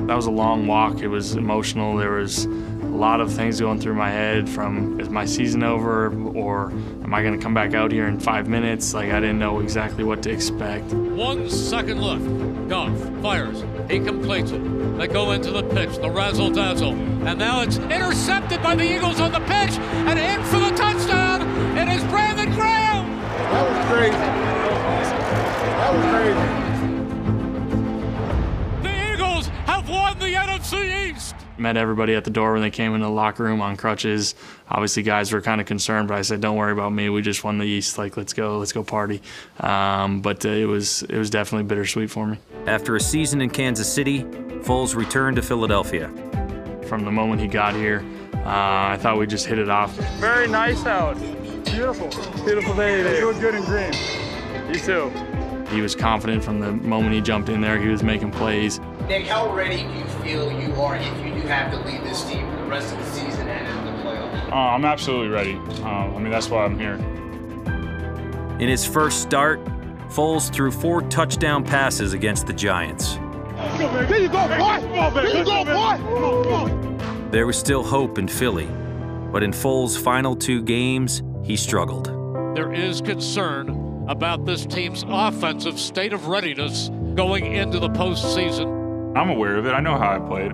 That 0.07 0.15
was 0.15 0.25
a 0.25 0.31
long 0.31 0.67
walk. 0.67 1.01
It 1.01 1.09
was 1.09 1.35
emotional. 1.35 1.97
There 1.97 2.11
was 2.11 2.45
a 2.45 2.49
lot 2.85 3.19
of 3.19 3.31
things 3.31 3.59
going 3.59 3.81
through 3.81 3.95
my 3.95 4.09
head 4.09 4.47
from 4.47 5.01
is 5.01 5.09
my 5.09 5.25
season 5.25 5.63
over 5.63 6.07
or 6.33 6.71
am 7.03 7.13
I 7.13 7.21
going 7.21 7.37
to 7.37 7.43
come 7.43 7.53
back 7.53 7.73
out 7.73 7.91
here 7.91 8.07
in 8.07 8.17
five 8.17 8.47
minutes? 8.47 8.93
Like 8.93 9.11
I 9.11 9.19
didn't 9.19 9.37
know 9.37 9.59
exactly 9.59 10.05
what 10.05 10.23
to 10.23 10.31
expect. 10.31 10.85
One 10.93 11.49
second 11.49 12.01
left. 12.01 12.69
Goff 12.69 12.97
fires. 13.21 13.63
He 13.89 13.99
completes 13.99 14.51
it. 14.51 14.59
They 14.97 15.07
go 15.07 15.31
into 15.31 15.51
the 15.51 15.63
pitch, 15.63 15.97
the 15.97 16.09
razzle 16.09 16.51
dazzle. 16.51 16.93
And 17.27 17.37
now 17.37 17.61
it's 17.61 17.77
intercepted 17.77 18.63
by 18.63 18.75
the 18.75 18.83
Eagles 18.83 19.19
on 19.19 19.33
the 19.33 19.41
pitch 19.41 19.77
and 19.77 20.17
in 20.17 20.41
for 20.45 20.59
the 20.59 20.69
touchdown. 20.75 20.96
Met 31.57 31.75
everybody 31.75 32.13
at 32.13 32.23
the 32.23 32.29
door 32.29 32.53
when 32.53 32.61
they 32.61 32.69
came 32.69 32.93
in 32.93 33.01
the 33.01 33.09
locker 33.09 33.43
room 33.43 33.61
on 33.61 33.77
crutches. 33.77 34.35
Obviously, 34.69 35.01
guys 35.01 35.31
were 35.31 35.41
kind 35.41 35.59
of 35.59 35.65
concerned, 35.65 36.07
but 36.07 36.17
I 36.17 36.21
said, 36.21 36.39
"Don't 36.39 36.55
worry 36.55 36.71
about 36.71 36.93
me. 36.93 37.09
We 37.09 37.21
just 37.21 37.43
won 37.43 37.57
the 37.57 37.65
East. 37.65 37.97
Like, 37.97 38.15
let's 38.15 38.33
go, 38.33 38.59
let's 38.59 38.71
go 38.71 38.83
party." 38.83 39.21
Um, 39.59 40.21
but 40.21 40.45
uh, 40.45 40.49
it 40.49 40.65
was 40.65 41.01
it 41.03 41.17
was 41.17 41.29
definitely 41.31 41.67
bittersweet 41.67 42.11
for 42.11 42.27
me. 42.27 42.37
After 42.67 42.95
a 42.95 42.99
season 42.99 43.41
in 43.41 43.49
Kansas 43.49 43.91
City, 43.91 44.23
Foles 44.63 44.95
returned 44.95 45.37
to 45.37 45.41
Philadelphia. 45.41 46.09
From 46.87 47.03
the 47.03 47.11
moment 47.11 47.41
he 47.41 47.47
got 47.47 47.73
here, 47.75 48.05
uh, 48.35 48.93
I 48.93 48.97
thought 48.99 49.17
we 49.17 49.25
just 49.25 49.45
hit 49.45 49.57
it 49.57 49.69
off. 49.69 49.93
Very 50.19 50.47
nice 50.47 50.85
out. 50.85 51.17
Beautiful. 51.65 52.09
Beautiful 52.45 52.75
day 52.75 52.97
today. 52.97 53.19
You 53.19 53.31
look 53.31 53.41
good 53.41 53.55
in 53.55 53.63
green. 53.63 53.93
You 54.69 54.79
too. 54.79 55.11
He 55.69 55.81
was 55.81 55.95
confident 55.95 56.43
from 56.43 56.59
the 56.59 56.71
moment 56.71 57.13
he 57.13 57.19
jumped 57.19 57.49
in 57.49 57.59
there. 57.59 57.77
He 57.77 57.89
was 57.89 58.03
making 58.03 58.31
plays. 58.31 58.79
Nick, 59.07 59.27
how 59.27 59.53
ready 59.53 59.83
do 59.83 59.89
you 59.93 60.05
feel 60.23 60.51
you 60.61 60.73
are 60.75 60.95
if 60.95 61.05
you 61.05 61.23
do 61.23 61.26
have 61.47 61.71
to 61.71 61.79
lead 61.79 62.03
this 62.03 62.23
team 62.25 62.49
for 62.51 62.57
the 62.57 62.69
rest 62.69 62.93
of 62.93 62.99
the 62.99 63.05
season 63.11 63.47
and 63.47 63.67
in 63.67 63.95
the 63.95 64.03
playoffs? 64.03 64.51
Uh, 64.51 64.55
I'm 64.55 64.85
absolutely 64.85 65.29
ready. 65.29 65.55
Uh, 65.81 65.87
I 65.87 66.19
mean, 66.19 66.31
that's 66.31 66.49
why 66.49 66.65
I'm 66.65 66.77
here. 66.77 66.95
In 68.59 68.69
his 68.69 68.85
first 68.85 69.21
start, 69.21 69.63
Foles 70.09 70.51
threw 70.51 70.71
four 70.71 71.01
touchdown 71.03 71.63
passes 71.63 72.13
against 72.13 72.47
the 72.47 72.53
Giants. 72.53 73.15
There 73.77 74.21
you 74.21 74.29
go, 74.29 74.47
boy. 74.47 75.11
There 75.13 75.37
you 75.37 75.43
go, 75.43 75.65
boy. 75.65 77.29
There 77.31 77.45
was 77.45 77.57
still 77.57 77.83
hope 77.83 78.17
in 78.17 78.27
Philly, 78.27 78.67
but 79.31 79.43
in 79.43 79.51
Foles' 79.51 79.97
final 80.01 80.35
two 80.35 80.61
games, 80.61 81.21
he 81.43 81.55
struggled. 81.57 82.07
There 82.55 82.71
is 82.73 83.01
concern 83.01 84.05
about 84.07 84.45
this 84.45 84.65
team's 84.65 85.03
offensive 85.07 85.79
state 85.79 86.13
of 86.13 86.27
readiness 86.27 86.89
going 87.15 87.53
into 87.53 87.79
the 87.79 87.89
postseason. 87.89 89.15
I'm 89.17 89.29
aware 89.29 89.57
of 89.57 89.65
it. 89.65 89.71
I 89.71 89.81
know 89.81 89.97
how 89.97 90.15
I 90.15 90.19
played. 90.19 90.53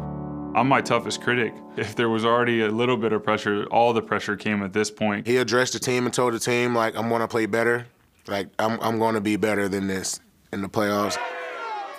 I'm 0.55 0.67
my 0.67 0.81
toughest 0.81 1.21
critic. 1.21 1.55
If 1.77 1.95
there 1.95 2.09
was 2.09 2.23
already 2.23 2.61
a 2.61 2.69
little 2.69 2.95
bit 2.95 3.11
of 3.11 3.23
pressure, 3.23 3.65
all 3.71 3.91
the 3.91 4.03
pressure 4.03 4.35
came 4.35 4.61
at 4.61 4.71
this 4.71 4.91
point. 4.91 5.25
He 5.25 5.37
addressed 5.37 5.73
the 5.73 5.79
team 5.79 6.05
and 6.05 6.13
told 6.13 6.33
the 6.33 6.39
team, 6.39 6.75
like, 6.75 6.95
I'm 6.95 7.09
going 7.09 7.21
to 7.21 7.27
play 7.27 7.47
better. 7.47 7.87
Like, 8.27 8.49
I'm, 8.59 8.79
I'm 8.79 8.99
going 8.99 9.15
to 9.15 9.21
be 9.21 9.35
better 9.35 9.67
than 9.67 9.87
this 9.87 10.19
in 10.51 10.61
the 10.61 10.69
playoffs. 10.69 11.17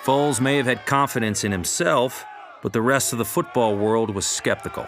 Foles 0.03 0.39
may 0.39 0.55
have 0.55 0.67
had 0.67 0.85
confidence 0.85 1.43
in 1.43 1.51
himself, 1.51 2.23
but 2.63 2.71
the 2.71 2.81
rest 2.81 3.11
of 3.11 3.19
the 3.19 3.25
football 3.25 3.75
world 3.75 4.15
was 4.15 4.25
skeptical. 4.25 4.87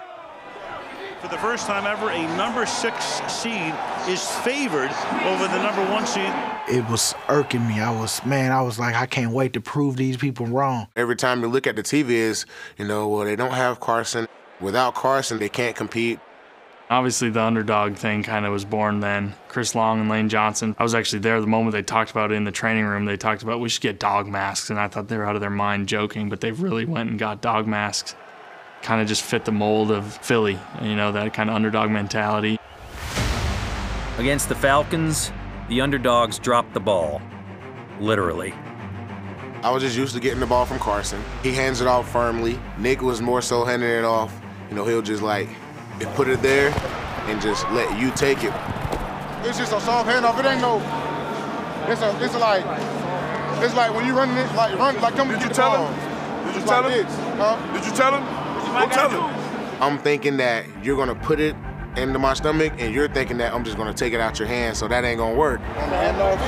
For 1.28 1.36
the 1.36 1.42
first 1.42 1.68
time 1.68 1.86
ever, 1.86 2.10
a 2.10 2.38
number 2.38 2.66
six 2.66 3.04
seed 3.30 3.74
is 4.08 4.26
favored 4.46 4.90
over 5.26 5.46
the 5.50 5.62
number 5.62 5.84
one 5.92 6.06
seed. 6.06 6.32
It 6.70 6.90
was 6.90 7.14
irking 7.28 7.68
me. 7.68 7.82
I 7.82 7.92
was, 7.92 8.26
man, 8.26 8.54
I 8.54 8.62
was 8.62 8.80
like, 8.80 8.96
I 8.96 9.08
can't 9.08 9.34
wait 9.34 9.52
to 9.52 9.60
prove 9.60 9.98
these 9.98 10.16
people 10.16 10.46
wrong. 10.46 10.88
Every 10.96 11.18
time 11.18 11.42
you 11.42 11.50
look 11.50 11.68
at 11.68 11.76
the 11.76 11.84
TV 11.84 12.12
is, 12.12 12.46
you 12.78 12.86
know, 12.86 13.10
well, 13.10 13.26
they 13.26 13.36
don't 13.36 13.52
have 13.52 13.82
Carson. 13.82 14.26
Without 14.62 14.96
Carson, 14.96 15.38
they 15.38 15.50
can't 15.50 15.76
compete. 15.76 16.22
Obviously, 16.90 17.30
the 17.30 17.42
underdog 17.42 17.98
thing 17.98 18.24
kind 18.24 18.46
of 18.46 18.54
was 18.54 18.64
born 18.64 19.02
then. 19.02 19.34
Chris 19.50 19.76
Long 19.76 20.00
and 20.00 20.10
Lane 20.10 20.30
Johnson. 20.30 20.78
I 20.80 20.84
was 20.84 20.96
actually 20.96 21.20
there 21.20 21.42
the 21.42 21.48
moment 21.48 21.74
they 21.74 21.84
talked 21.84 22.10
about 22.10 22.32
it 22.32 22.36
in 22.36 22.46
the 22.46 22.54
training 22.54 22.86
room. 22.86 23.04
They 23.04 23.18
talked 23.18 23.44
about 23.44 23.60
we 23.60 23.68
should 23.68 23.82
get 23.82 24.00
dog 24.00 24.28
masks, 24.28 24.70
and 24.70 24.80
I 24.80 24.88
thought 24.88 25.10
they 25.10 25.18
were 25.18 25.26
out 25.26 25.36
of 25.36 25.42
their 25.42 25.50
mind 25.50 25.90
joking, 25.90 26.30
but 26.30 26.40
they 26.40 26.54
really 26.54 26.86
went 26.86 27.10
and 27.10 27.20
got 27.20 27.42
dog 27.42 27.68
masks. 27.68 28.16
Kind 28.82 29.02
of 29.02 29.08
just 29.08 29.22
fit 29.24 29.44
the 29.46 29.52
mold 29.52 29.92
of 29.92 30.14
Philly, 30.18 30.58
you 30.82 30.96
know, 30.96 31.12
that 31.12 31.34
kind 31.34 31.50
of 31.50 31.56
underdog 31.56 31.90
mentality. 31.90 32.58
Against 34.18 34.50
the 34.50 34.56
Falcons, 34.56 35.32
the 35.68 35.82
underdogs 35.82 36.40
dropped 36.40 36.74
the 36.74 36.80
ball. 36.80 37.22
Literally. 38.00 38.54
I 39.64 39.72
was 39.72 39.84
just 39.84 39.98
used 39.98 40.14
to 40.14 40.20
getting 40.22 40.40
the 40.40 40.46
ball 40.46 40.66
from 40.66 40.80
Carson. 40.80 41.22
He 41.44 41.52
hands 41.52 41.82
it 41.82 41.88
off 41.88 42.10
firmly. 42.12 42.60
Nick 42.78 43.02
was 43.02 43.22
more 43.22 43.42
so 43.42 43.66
handing 43.66 43.90
it 43.90 44.06
off. 44.06 44.40
You 44.70 44.76
know, 44.76 44.86
he'll 44.86 45.02
just 45.02 45.22
like 45.24 45.50
put 46.16 46.28
it 46.28 46.42
there 46.42 46.70
and 47.28 47.42
just 47.42 47.70
let 47.72 48.00
you 48.00 48.12
take 48.12 48.44
it. 48.44 48.54
It's 49.44 49.58
just 49.58 49.74
a 49.74 49.82
soft 49.82 50.08
handoff. 50.10 50.40
It 50.40 50.46
ain't 50.46 50.62
no. 50.62 50.78
It's 51.92 52.02
a. 52.02 52.24
It's 52.24 52.36
a 52.36 52.40
like. 52.40 52.64
It's 53.64 53.74
like 53.76 53.94
when 53.96 54.06
you 54.06 54.16
run 54.16 54.30
it, 54.38 54.54
like 54.56 54.78
run, 54.78 55.00
like 55.02 55.16
come 55.16 55.30
Did 55.30 55.42
you 55.42 55.50
tell 55.50 55.72
ball. 55.76 55.88
him? 55.92 56.46
Did 56.46 56.56
you 56.56 56.62
It's 56.62 56.70
tell 56.70 56.82
like 56.84 56.94
him? 56.94 57.06
this, 57.06 57.16
Huh? 57.38 57.74
Did 57.74 57.86
you 57.86 57.92
tell 57.94 58.14
him? 58.22 58.47
Go 58.80 58.90
tell 58.90 59.10
him. 59.10 59.82
I'm 59.82 59.98
thinking 59.98 60.38
that 60.38 60.66
you're 60.84 60.98
gonna 60.98 61.16
put 61.16 61.40
it 61.40 61.56
into 61.96 62.20
my 62.20 62.34
stomach, 62.34 62.74
and 62.78 62.94
you're 62.94 63.08
thinking 63.08 63.38
that 63.38 63.54
I'm 63.54 63.64
just 63.64 63.78
gonna 63.78 63.94
take 63.94 64.14
it 64.14 64.20
out 64.20 64.40
your 64.40 64.48
hand, 64.48 64.78
so 64.78 64.88
that 64.88 65.04
ain't 65.04 65.18
gonna 65.20 65.36
work. 65.36 65.60
On 65.60 65.90
the 65.90 65.96
handoff. 65.96 66.40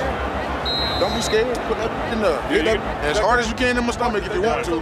Don't 0.99 1.13
be 1.15 1.21
scared. 1.21 1.55
Put 1.67 1.77
that 1.77 2.13
in 2.13 2.21
there. 2.21 2.41
Get 2.49 2.65
that 2.65 3.05
as 3.05 3.17
hard 3.17 3.39
as 3.39 3.47
you 3.47 3.55
can 3.55 3.77
in 3.77 3.85
my 3.85 3.91
stomach 3.91 4.25
if 4.25 4.33
you 4.33 4.41
want 4.41 4.65
to. 4.65 4.71
You 4.71 4.79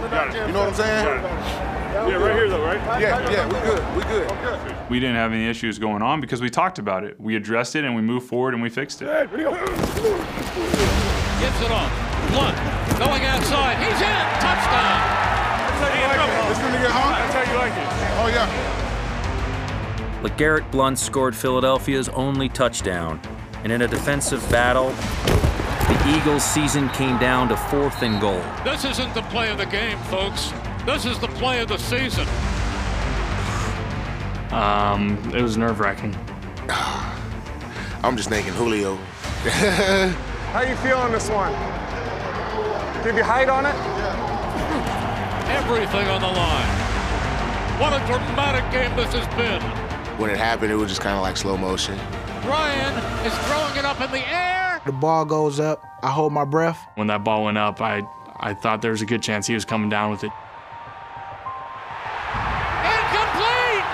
know 0.52 0.60
what 0.60 0.68
I'm 0.68 0.74
saying? 0.74 1.06
Yeah, 1.06 2.16
right 2.16 2.34
here 2.34 2.48
though, 2.48 2.64
right? 2.64 2.80
Yeah, 3.00 3.30
yeah, 3.30 3.46
we 3.46 3.60
good. 3.60 3.82
We 3.96 4.02
good. 4.04 4.30
We 4.90 5.00
didn't 5.00 5.16
have 5.16 5.32
any 5.32 5.46
issues 5.46 5.78
going 5.78 6.02
on 6.02 6.20
because 6.20 6.40
we 6.40 6.50
talked 6.50 6.78
about 6.78 7.04
it. 7.04 7.20
We 7.20 7.36
addressed 7.36 7.76
it 7.76 7.84
and 7.84 7.94
we 7.94 8.02
moved 8.02 8.28
forward 8.28 8.54
and 8.54 8.62
we 8.62 8.68
fixed 8.68 9.00
it. 9.02 9.06
Gives 9.06 9.42
it 9.42 9.46
off. 11.70 11.92
Blunt 12.30 12.56
going 12.98 13.24
outside. 13.24 13.78
He's 13.78 14.00
in. 14.00 14.26
Touchdown. 14.42 14.97
This 16.78 16.86
gonna 16.86 16.94
get 16.94 17.02
hot. 17.02 17.18
That's 17.18 17.34
how 17.34 17.52
you 17.52 17.58
like 17.58 17.72
it. 17.72 17.88
Oh 18.20 18.28
yeah. 18.28 20.22
LeGarrette 20.22 20.70
Blunt 20.70 20.98
scored 20.98 21.34
Philadelphia's 21.34 22.08
only 22.10 22.48
touchdown, 22.48 23.20
and 23.64 23.72
in 23.72 23.82
a 23.82 23.88
defensive 23.88 24.48
battle, 24.50 24.90
the 24.90 26.16
Eagles' 26.16 26.44
season 26.44 26.88
came 26.90 27.18
down 27.18 27.48
to 27.48 27.56
fourth 27.56 28.02
and 28.02 28.20
goal. 28.20 28.42
This 28.62 28.84
isn't 28.84 29.12
the 29.14 29.22
play 29.22 29.50
of 29.50 29.58
the 29.58 29.66
game, 29.66 29.98
folks. 30.04 30.52
This 30.86 31.04
is 31.04 31.18
the 31.18 31.28
play 31.28 31.60
of 31.60 31.68
the 31.68 31.78
season. 31.78 32.28
Um, 34.52 35.18
it 35.34 35.42
was 35.42 35.56
nerve 35.56 35.80
wracking. 35.80 36.16
I'm 38.04 38.16
just 38.16 38.28
thinking 38.28 38.52
Julio. 38.52 38.94
How 40.52 40.62
you 40.62 40.76
feeling 40.76 41.12
this 41.12 41.28
one? 41.28 41.52
Give 43.02 43.16
you 43.16 43.24
height 43.24 43.48
on 43.48 43.66
it? 43.66 43.97
Everything 45.68 46.08
on 46.08 46.22
the 46.22 46.26
line. 46.26 46.68
What 47.78 47.92
a 47.92 47.98
dramatic 48.06 48.64
game 48.72 48.96
this 48.96 49.12
has 49.12 49.26
been. 49.36 49.60
When 50.18 50.30
it 50.30 50.38
happened, 50.38 50.72
it 50.72 50.76
was 50.76 50.88
just 50.88 51.02
kind 51.02 51.14
of 51.14 51.20
like 51.20 51.36
slow 51.36 51.58
motion. 51.58 51.98
Ryan 52.48 52.94
is 53.26 53.36
throwing 53.46 53.76
it 53.76 53.84
up 53.84 54.00
in 54.00 54.10
the 54.10 54.26
air. 54.32 54.80
The 54.86 54.92
ball 54.92 55.26
goes 55.26 55.60
up. 55.60 55.84
I 56.02 56.10
hold 56.10 56.32
my 56.32 56.46
breath. 56.46 56.86
When 56.94 57.08
that 57.08 57.22
ball 57.22 57.44
went 57.44 57.58
up, 57.58 57.82
I, 57.82 58.02
I 58.40 58.54
thought 58.54 58.80
there 58.80 58.92
was 58.92 59.02
a 59.02 59.06
good 59.06 59.22
chance 59.22 59.46
he 59.46 59.52
was 59.52 59.66
coming 59.66 59.90
down 59.90 60.10
with 60.10 60.24
it. 60.24 60.32
Incomplete! 62.88 63.84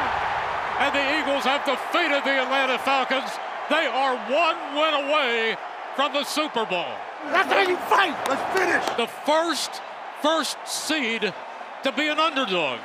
And 0.78 0.94
the 0.94 1.04
Eagles 1.18 1.42
have 1.42 1.66
defeated 1.66 2.22
the 2.22 2.38
Atlanta 2.40 2.78
Falcons. 2.78 3.32
They 3.68 3.86
are 3.86 4.14
one 4.30 4.56
win 4.78 5.10
away 5.10 5.56
from 5.96 6.12
the 6.12 6.22
Super 6.22 6.64
Bowl. 6.66 6.94
That's 7.32 7.52
how 7.52 7.62
you 7.62 7.76
fight. 7.76 8.14
Let's 8.28 8.56
finish. 8.56 8.96
The 8.96 9.08
first, 9.26 9.82
first 10.22 10.56
seed 10.66 11.34
to 11.84 11.92
be 11.92 12.08
an 12.08 12.18
underdog. 12.18 12.80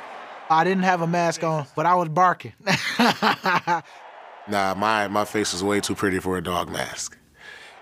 I 0.48 0.64
didn't 0.64 0.82
have 0.84 1.00
a 1.00 1.06
mask 1.06 1.44
on, 1.44 1.66
but 1.76 1.86
I 1.86 1.94
was 1.94 2.08
barking. 2.08 2.52
Nah, 4.48 4.74
my 4.74 5.06
my 5.06 5.24
face 5.24 5.52
was 5.52 5.62
way 5.62 5.80
too 5.80 5.94
pretty 5.94 6.18
for 6.18 6.36
a 6.36 6.42
dog 6.42 6.70
mask. 6.70 7.16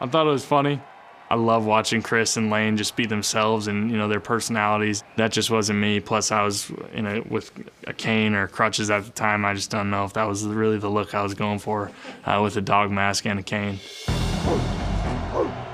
I 0.01 0.07
thought 0.07 0.27
it 0.27 0.31
was 0.31 0.45
funny. 0.45 0.83
I 1.31 1.35
love 1.35 1.65
watching 1.65 2.03
Chris 2.03 2.37
and 2.37 2.51
Lane 2.51 2.77
just 2.77 2.97
be 2.97 3.07
themselves 3.07 3.69
and 3.69 3.91
you 3.91 3.97
know 3.97 4.07
their 4.09 4.21
personalities. 4.21 5.03
That 5.17 5.33
just 5.33 5.51
wasn't 5.51 5.79
me. 5.79 6.01
Plus, 6.01 6.31
I 6.31 6.43
was 6.43 6.71
in 6.93 7.07
a, 7.07 7.21
with 7.23 7.53
a 7.87 7.95
cane 7.95 8.35
or 8.35 8.49
crutches 8.49 8.91
at 8.91 9.05
the 9.05 9.11
time. 9.11 9.47
I 9.47 9.55
just 9.55 9.71
don't 9.71 9.89
know 9.89 10.05
if 10.05 10.13
that 10.15 10.25
was 10.25 10.45
really 10.45 10.79
the 10.79 10.91
look 10.91 11.15
I 11.15 11.23
was 11.23 11.33
going 11.33 11.59
for 11.59 11.91
uh, 12.27 12.41
with 12.43 12.57
a 12.57 12.63
dog 12.63 12.91
mask 12.91 13.25
and 13.25 13.39
a 13.39 13.43
cane. 13.43 13.79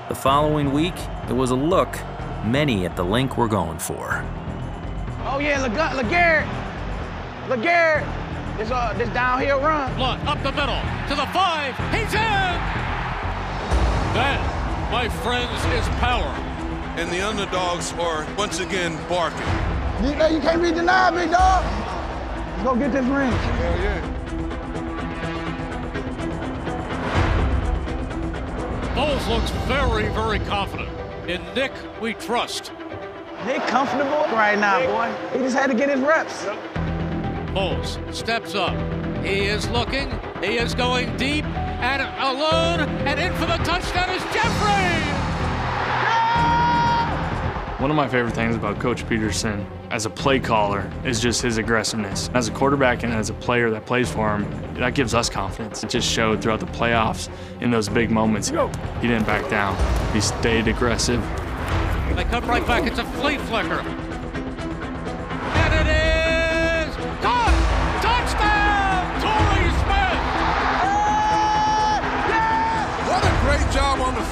The 0.07 0.15
following 0.15 0.71
week, 0.71 0.95
it 1.27 1.33
was 1.33 1.51
a 1.51 1.55
look 1.55 1.97
many 2.45 2.85
at 2.85 2.95
the 2.95 3.03
Linc 3.03 3.37
were 3.37 3.47
going 3.49 3.79
for. 3.79 4.23
Oh 5.27 5.39
yeah, 5.39 5.67
LeGarrette, 5.67 5.97
LeGarrette, 6.01 6.47
LeGarrette. 7.47 8.57
This 8.57 8.69
uh, 8.69 8.93
this 8.93 9.09
downhill 9.09 9.59
run. 9.59 9.93
Blunt 9.95 10.23
up 10.27 10.41
the 10.43 10.51
middle 10.51 10.79
to 11.09 11.15
the 11.15 11.25
five. 11.33 11.75
He's 11.91 12.13
in. 12.13 12.55
That, 14.13 14.39
my 14.91 15.09
friends, 15.09 15.65
is 15.73 15.87
power. 15.99 16.31
And 16.97 17.11
the 17.11 17.21
underdogs 17.21 17.91
are 17.93 18.25
once 18.37 18.59
again 18.59 18.97
barking. 19.09 19.39
You, 20.03 20.11
you 20.33 20.41
can't 20.41 20.61
be 20.61 20.71
denied, 20.71 21.15
big 21.15 21.31
dog. 21.31 21.65
Let's 21.65 22.63
go 22.63 22.75
get 22.75 22.93
this 22.93 23.05
ring. 23.05 23.31
Hell 23.31 23.77
yeah. 23.81 24.11
Foles 28.95 29.27
looks 29.27 29.49
very, 29.67 30.07
very 30.13 30.39
confident. 30.39 30.89
In 31.27 31.41
Nick, 31.55 31.73
we 31.99 32.13
trust. 32.13 32.71
Nick 33.45 33.61
comfortable 33.67 34.25
right 34.35 34.57
now, 34.57 34.83
boy. 34.87 35.13
He 35.31 35.39
just 35.39 35.55
had 35.55 35.67
to 35.67 35.75
get 35.75 35.89
his 35.89 35.99
reps. 35.99 36.45
Foles 37.53 38.13
steps 38.13 38.55
up. 38.55 38.75
He 39.23 39.45
is 39.45 39.69
looking. 39.69 40.11
He 40.41 40.57
is 40.57 40.73
going 40.73 41.15
deep 41.15 41.45
and 41.45 42.01
alone. 42.23 42.81
And 43.05 43.19
in 43.19 43.33
for 43.33 43.45
the 43.45 43.57
touchdown 43.63 44.09
is 44.09 44.23
Jeffery. 44.33 45.05
One 47.79 47.91
of 47.91 47.95
my 47.95 48.07
favorite 48.07 48.33
things 48.33 48.55
about 48.55 48.79
Coach 48.79 49.05
Pederson 49.05 49.63
as 49.91 50.07
a 50.07 50.09
play 50.09 50.39
caller 50.39 50.91
is 51.03 51.19
just 51.19 51.43
his 51.43 51.59
aggressiveness. 51.59 52.31
As 52.33 52.47
a 52.47 52.51
quarterback 52.51 53.03
and 53.03 53.13
as 53.13 53.29
a 53.29 53.33
player 53.33 53.69
that 53.69 53.85
plays 53.85 54.11
for 54.11 54.35
him, 54.35 54.73
that 54.73 54.95
gives 54.95 55.13
us 55.13 55.29
confidence. 55.29 55.83
It 55.83 55.91
just 55.91 56.09
showed 56.09 56.41
throughout 56.41 56.61
the 56.61 56.65
playoffs 56.67 57.29
in 57.61 57.69
those 57.69 57.89
big 57.89 58.09
moments. 58.09 58.49
He 58.49 59.07
didn't 59.07 59.27
back 59.27 59.47
down. 59.51 59.77
He 60.13 60.21
stayed 60.21 60.67
aggressive. 60.67 61.23
They 62.15 62.23
come 62.23 62.45
right 62.45 62.65
back. 62.65 62.87
It's 62.87 62.97
a 62.97 63.03
flea 63.03 63.37
flicker. 63.37 64.04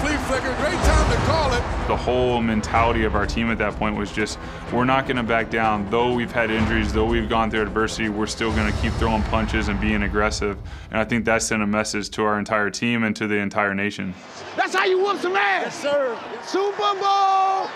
Flea 0.04 0.18
flicker. 0.18 0.54
Great 0.56 0.74
time 0.74 1.12
to 1.12 1.18
call 1.26 1.54
it. 1.54 1.64
The 1.88 1.96
whole 1.96 2.42
mentality 2.42 3.06
of 3.06 3.16
our 3.16 3.26
team 3.26 3.50
at 3.50 3.58
that 3.60 3.76
point 3.78 3.96
was 3.96 4.12
just, 4.12 4.38
we're 4.72 4.86
not 4.86 5.06
going 5.06 5.18
to 5.18 5.24
back 5.24 5.50
down. 5.50 5.90
Though 5.90 6.14
we've 6.14 6.32
had 6.32 6.52
injuries, 6.52 6.92
though 6.92 7.06
we've 7.06 7.30
gone 7.30 7.50
through 7.50 7.62
adversity, 7.62 8.10
we're 8.10 8.28
still 8.28 8.52
going 8.54 8.72
to 8.72 8.78
keep 8.80 8.92
throwing 8.94 9.24
punches 9.24 9.70
and 9.70 9.80
being 9.80 10.04
aggressive. 10.04 10.58
And 10.92 11.00
I 11.00 11.06
think 11.06 11.26
that 11.26 11.42
sent 11.42 11.64
a 11.64 11.68
message 11.68 12.10
to 12.12 12.24
our 12.24 12.38
entire 12.38 12.70
team 12.70 13.04
and 13.04 13.16
to 13.16 13.28
the 13.28 13.38
entire 13.38 13.74
nation. 13.74 14.14
That's 14.58 14.76
how 14.76 14.86
you 14.86 15.00
whoop 15.00 15.20
some 15.20 15.36
ass. 15.36 15.64
Yes, 15.66 15.82
sir. 15.82 16.18
Super 16.44 16.94
Bowl. 17.00 17.70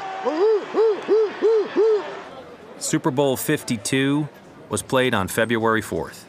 Super 2.80 3.12
Bowl 3.12 3.38
52 3.38 4.28
was 4.70 4.82
played 4.82 5.14
on 5.14 5.28
February 5.28 5.82
4th. 5.82 6.27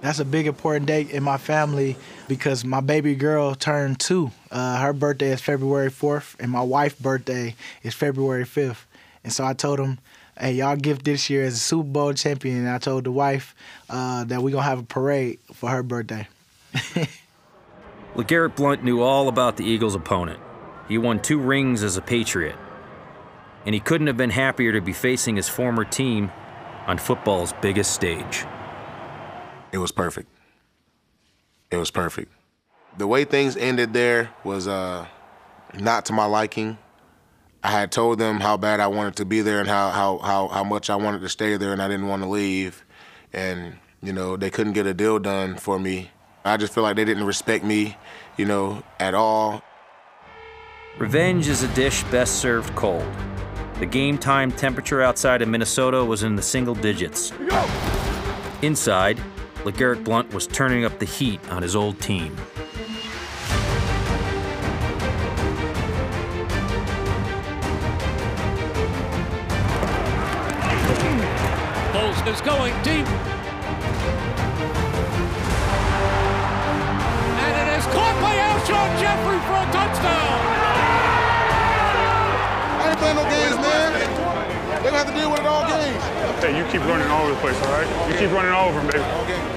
That's 0.00 0.18
a 0.18 0.24
big 0.24 0.46
important 0.46 0.86
date 0.86 1.10
in 1.10 1.22
my 1.22 1.38
family 1.38 1.96
because 2.28 2.64
my 2.64 2.80
baby 2.80 3.14
girl 3.14 3.54
turned 3.54 3.98
two. 3.98 4.30
Uh, 4.50 4.78
her 4.78 4.92
birthday 4.92 5.30
is 5.30 5.40
February 5.40 5.90
4th, 5.90 6.36
and 6.38 6.50
my 6.50 6.62
wife's 6.62 7.00
birthday 7.00 7.54
is 7.82 7.94
February 7.94 8.44
5th. 8.44 8.84
And 9.24 9.32
so 9.32 9.44
I 9.44 9.54
told 9.54 9.78
them, 9.78 9.98
hey, 10.38 10.52
y'all 10.52 10.76
gift 10.76 11.04
this 11.04 11.28
year 11.30 11.44
as 11.44 11.54
a 11.54 11.58
Super 11.58 11.88
Bowl 11.88 12.12
champion. 12.12 12.58
And 12.58 12.68
I 12.68 12.78
told 12.78 13.04
the 13.04 13.10
wife 13.10 13.54
uh, 13.90 14.24
that 14.24 14.42
we're 14.42 14.50
going 14.50 14.62
to 14.62 14.68
have 14.68 14.80
a 14.80 14.84
parade 14.84 15.38
for 15.52 15.70
her 15.70 15.82
birthday. 15.82 16.28
LeGarrette 18.14 18.56
Blunt 18.56 18.84
knew 18.84 19.02
all 19.02 19.28
about 19.28 19.56
the 19.56 19.64
Eagles' 19.64 19.94
opponent. 19.94 20.40
He 20.88 20.98
won 20.98 21.20
two 21.20 21.38
rings 21.38 21.82
as 21.82 21.96
a 21.96 22.02
Patriot. 22.02 22.56
And 23.64 23.74
he 23.74 23.80
couldn't 23.80 24.06
have 24.06 24.16
been 24.16 24.30
happier 24.30 24.72
to 24.72 24.80
be 24.80 24.92
facing 24.92 25.36
his 25.36 25.48
former 25.48 25.84
team 25.84 26.30
on 26.86 26.98
football's 26.98 27.52
biggest 27.54 27.92
stage. 27.92 28.44
It 29.76 29.78
was 29.78 29.92
perfect. 29.92 30.30
It 31.70 31.76
was 31.76 31.90
perfect. 31.90 32.32
The 32.96 33.06
way 33.06 33.26
things 33.26 33.58
ended 33.58 33.92
there 33.92 34.30
was 34.42 34.66
uh, 34.66 35.06
not 35.74 36.06
to 36.06 36.14
my 36.14 36.24
liking. 36.24 36.78
I 37.62 37.72
had 37.72 37.92
told 37.92 38.18
them 38.18 38.40
how 38.40 38.56
bad 38.56 38.80
I 38.80 38.86
wanted 38.86 39.16
to 39.16 39.26
be 39.26 39.42
there 39.42 39.60
and 39.60 39.68
how, 39.68 39.90
how, 39.90 40.16
how, 40.16 40.48
how 40.48 40.64
much 40.64 40.88
I 40.88 40.96
wanted 40.96 41.20
to 41.20 41.28
stay 41.28 41.58
there 41.58 41.74
and 41.74 41.82
I 41.82 41.88
didn't 41.88 42.08
want 42.08 42.22
to 42.22 42.28
leave. 42.28 42.86
And, 43.34 43.76
you 44.02 44.14
know, 44.14 44.38
they 44.38 44.48
couldn't 44.48 44.72
get 44.72 44.86
a 44.86 44.94
deal 44.94 45.18
done 45.18 45.58
for 45.58 45.78
me. 45.78 46.10
I 46.42 46.56
just 46.56 46.72
feel 46.72 46.82
like 46.82 46.96
they 46.96 47.04
didn't 47.04 47.24
respect 47.24 47.62
me, 47.62 47.98
you 48.38 48.46
know, 48.46 48.82
at 48.98 49.12
all. 49.12 49.62
Revenge 50.96 51.48
is 51.48 51.62
a 51.62 51.68
dish 51.74 52.02
best 52.04 52.36
served 52.36 52.74
cold. 52.76 53.06
The 53.78 53.84
game 53.84 54.16
time 54.16 54.52
temperature 54.52 55.02
outside 55.02 55.42
of 55.42 55.50
Minnesota 55.50 56.02
was 56.02 56.22
in 56.22 56.34
the 56.34 56.40
single 56.40 56.74
digits. 56.74 57.30
Inside, 58.62 59.20
LeGarrette 59.66 60.04
Blunt 60.04 60.32
was 60.32 60.46
turning 60.46 60.84
up 60.84 61.00
the 61.00 61.04
heat 61.04 61.40
on 61.50 61.60
his 61.60 61.74
old 61.74 62.00
team. 62.00 62.36
Foles 71.90 72.26
is 72.32 72.40
going 72.42 72.72
deep. 72.84 73.08
And 77.42 77.54
it 77.58 77.68
is 77.76 77.84
caught 77.90 78.14
by 78.22 78.36
Alshon 78.38 79.00
Jeffery 79.00 79.40
for 79.50 79.58
a 79.58 79.66
touchdown. 79.74 80.38
I 82.78 82.90
ain't 82.90 82.98
playing 83.00 83.16
no 83.16 83.24
games, 83.24 83.56
man. 83.56 83.90
They 84.84 84.90
gonna 84.90 84.98
have 85.02 85.08
to 85.08 85.12
deal 85.12 85.28
with 85.32 85.40
it 85.40 85.46
all 85.46 85.66
games. 85.66 86.00
Hey, 86.40 86.56
you 86.56 86.64
keep 86.70 86.82
running 86.86 87.08
all 87.08 87.24
over 87.24 87.34
the 87.34 87.40
place, 87.40 87.60
all 87.62 87.72
right? 87.72 88.08
You 88.08 88.16
keep 88.16 88.30
running 88.30 88.52
all 88.52 88.68
over 88.68 88.78
them, 88.78 88.90
baby. 88.92 89.55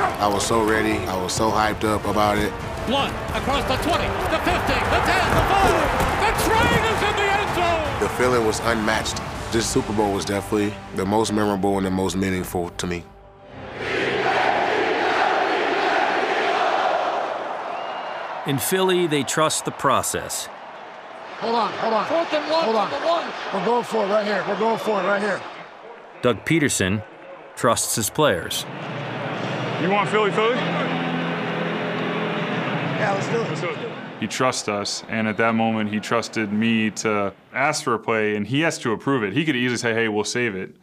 I 0.00 0.26
was 0.28 0.44
so 0.46 0.62
ready. 0.64 0.98
I 1.06 1.16
was 1.22 1.32
so 1.32 1.50
hyped 1.50 1.84
up 1.84 2.04
about 2.06 2.38
it. 2.38 2.52
Blunt 2.86 3.12
across 3.36 3.62
the 3.64 3.76
20, 3.76 4.04
the 4.30 4.38
50, 4.38 4.50
the 4.50 5.00
10, 5.06 5.20
the 5.34 5.44
5. 5.50 5.94
The 6.24 6.32
train 6.44 6.82
is 6.92 7.00
in 7.02 7.16
the 7.16 7.28
end 7.30 7.50
zone. 7.54 8.00
The 8.00 8.08
feeling 8.16 8.46
was 8.46 8.60
unmatched. 8.60 9.20
This 9.52 9.68
Super 9.68 9.92
Bowl 9.92 10.12
was 10.12 10.24
definitely 10.24 10.74
the 10.96 11.06
most 11.06 11.32
memorable 11.32 11.76
and 11.76 11.86
the 11.86 11.90
most 11.90 12.16
meaningful 12.16 12.70
to 12.70 12.86
me. 12.86 13.04
In 18.46 18.58
Philly, 18.58 19.06
they 19.06 19.22
trust 19.22 19.64
the 19.64 19.70
process. 19.70 20.46
Hold 21.38 21.54
on, 21.54 21.72
hold 21.72 21.94
on. 21.94 22.06
Fourth 22.06 22.32
and 22.34 22.50
one 22.50 22.64
Hold 22.64 22.76
on. 22.76 22.90
one. 22.90 23.32
We're 23.54 23.64
going 23.64 23.84
for 23.84 24.04
it 24.04 24.08
right 24.08 24.26
here. 24.26 24.44
We're 24.46 24.58
going 24.58 24.78
for 24.78 25.00
it 25.00 25.04
right 25.06 25.20
here. 25.22 25.40
Doug 26.20 26.44
Pederson 26.44 27.02
trusts 27.56 27.96
his 27.96 28.10
players. 28.10 28.66
You 29.82 29.90
want 29.90 30.08
Philly 30.08 30.30
Philly? 30.30 30.56
Yeah, 32.96 33.12
let's 33.14 33.28
do 33.28 33.40
it. 33.40 33.48
Let's 33.48 33.60
do 33.60 33.68
it. 33.68 33.78
He 34.20 34.26
trusts 34.26 34.68
us, 34.68 35.02
and 35.08 35.28
at 35.28 35.36
that 35.36 35.54
moment, 35.54 35.90
he 35.90 36.00
trusted 36.00 36.52
me 36.52 36.90
to 36.92 37.34
ask 37.52 37.84
for 37.84 37.94
a 37.94 37.98
play, 37.98 38.36
and 38.36 38.46
he 38.46 38.60
has 38.60 38.78
to 38.78 38.92
approve 38.92 39.22
it. 39.22 39.34
He 39.34 39.44
could 39.44 39.56
easily 39.56 39.76
say, 39.76 39.92
"Hey, 39.92 40.08
we'll 40.08 40.24
save 40.24 40.54
it," 40.54 40.76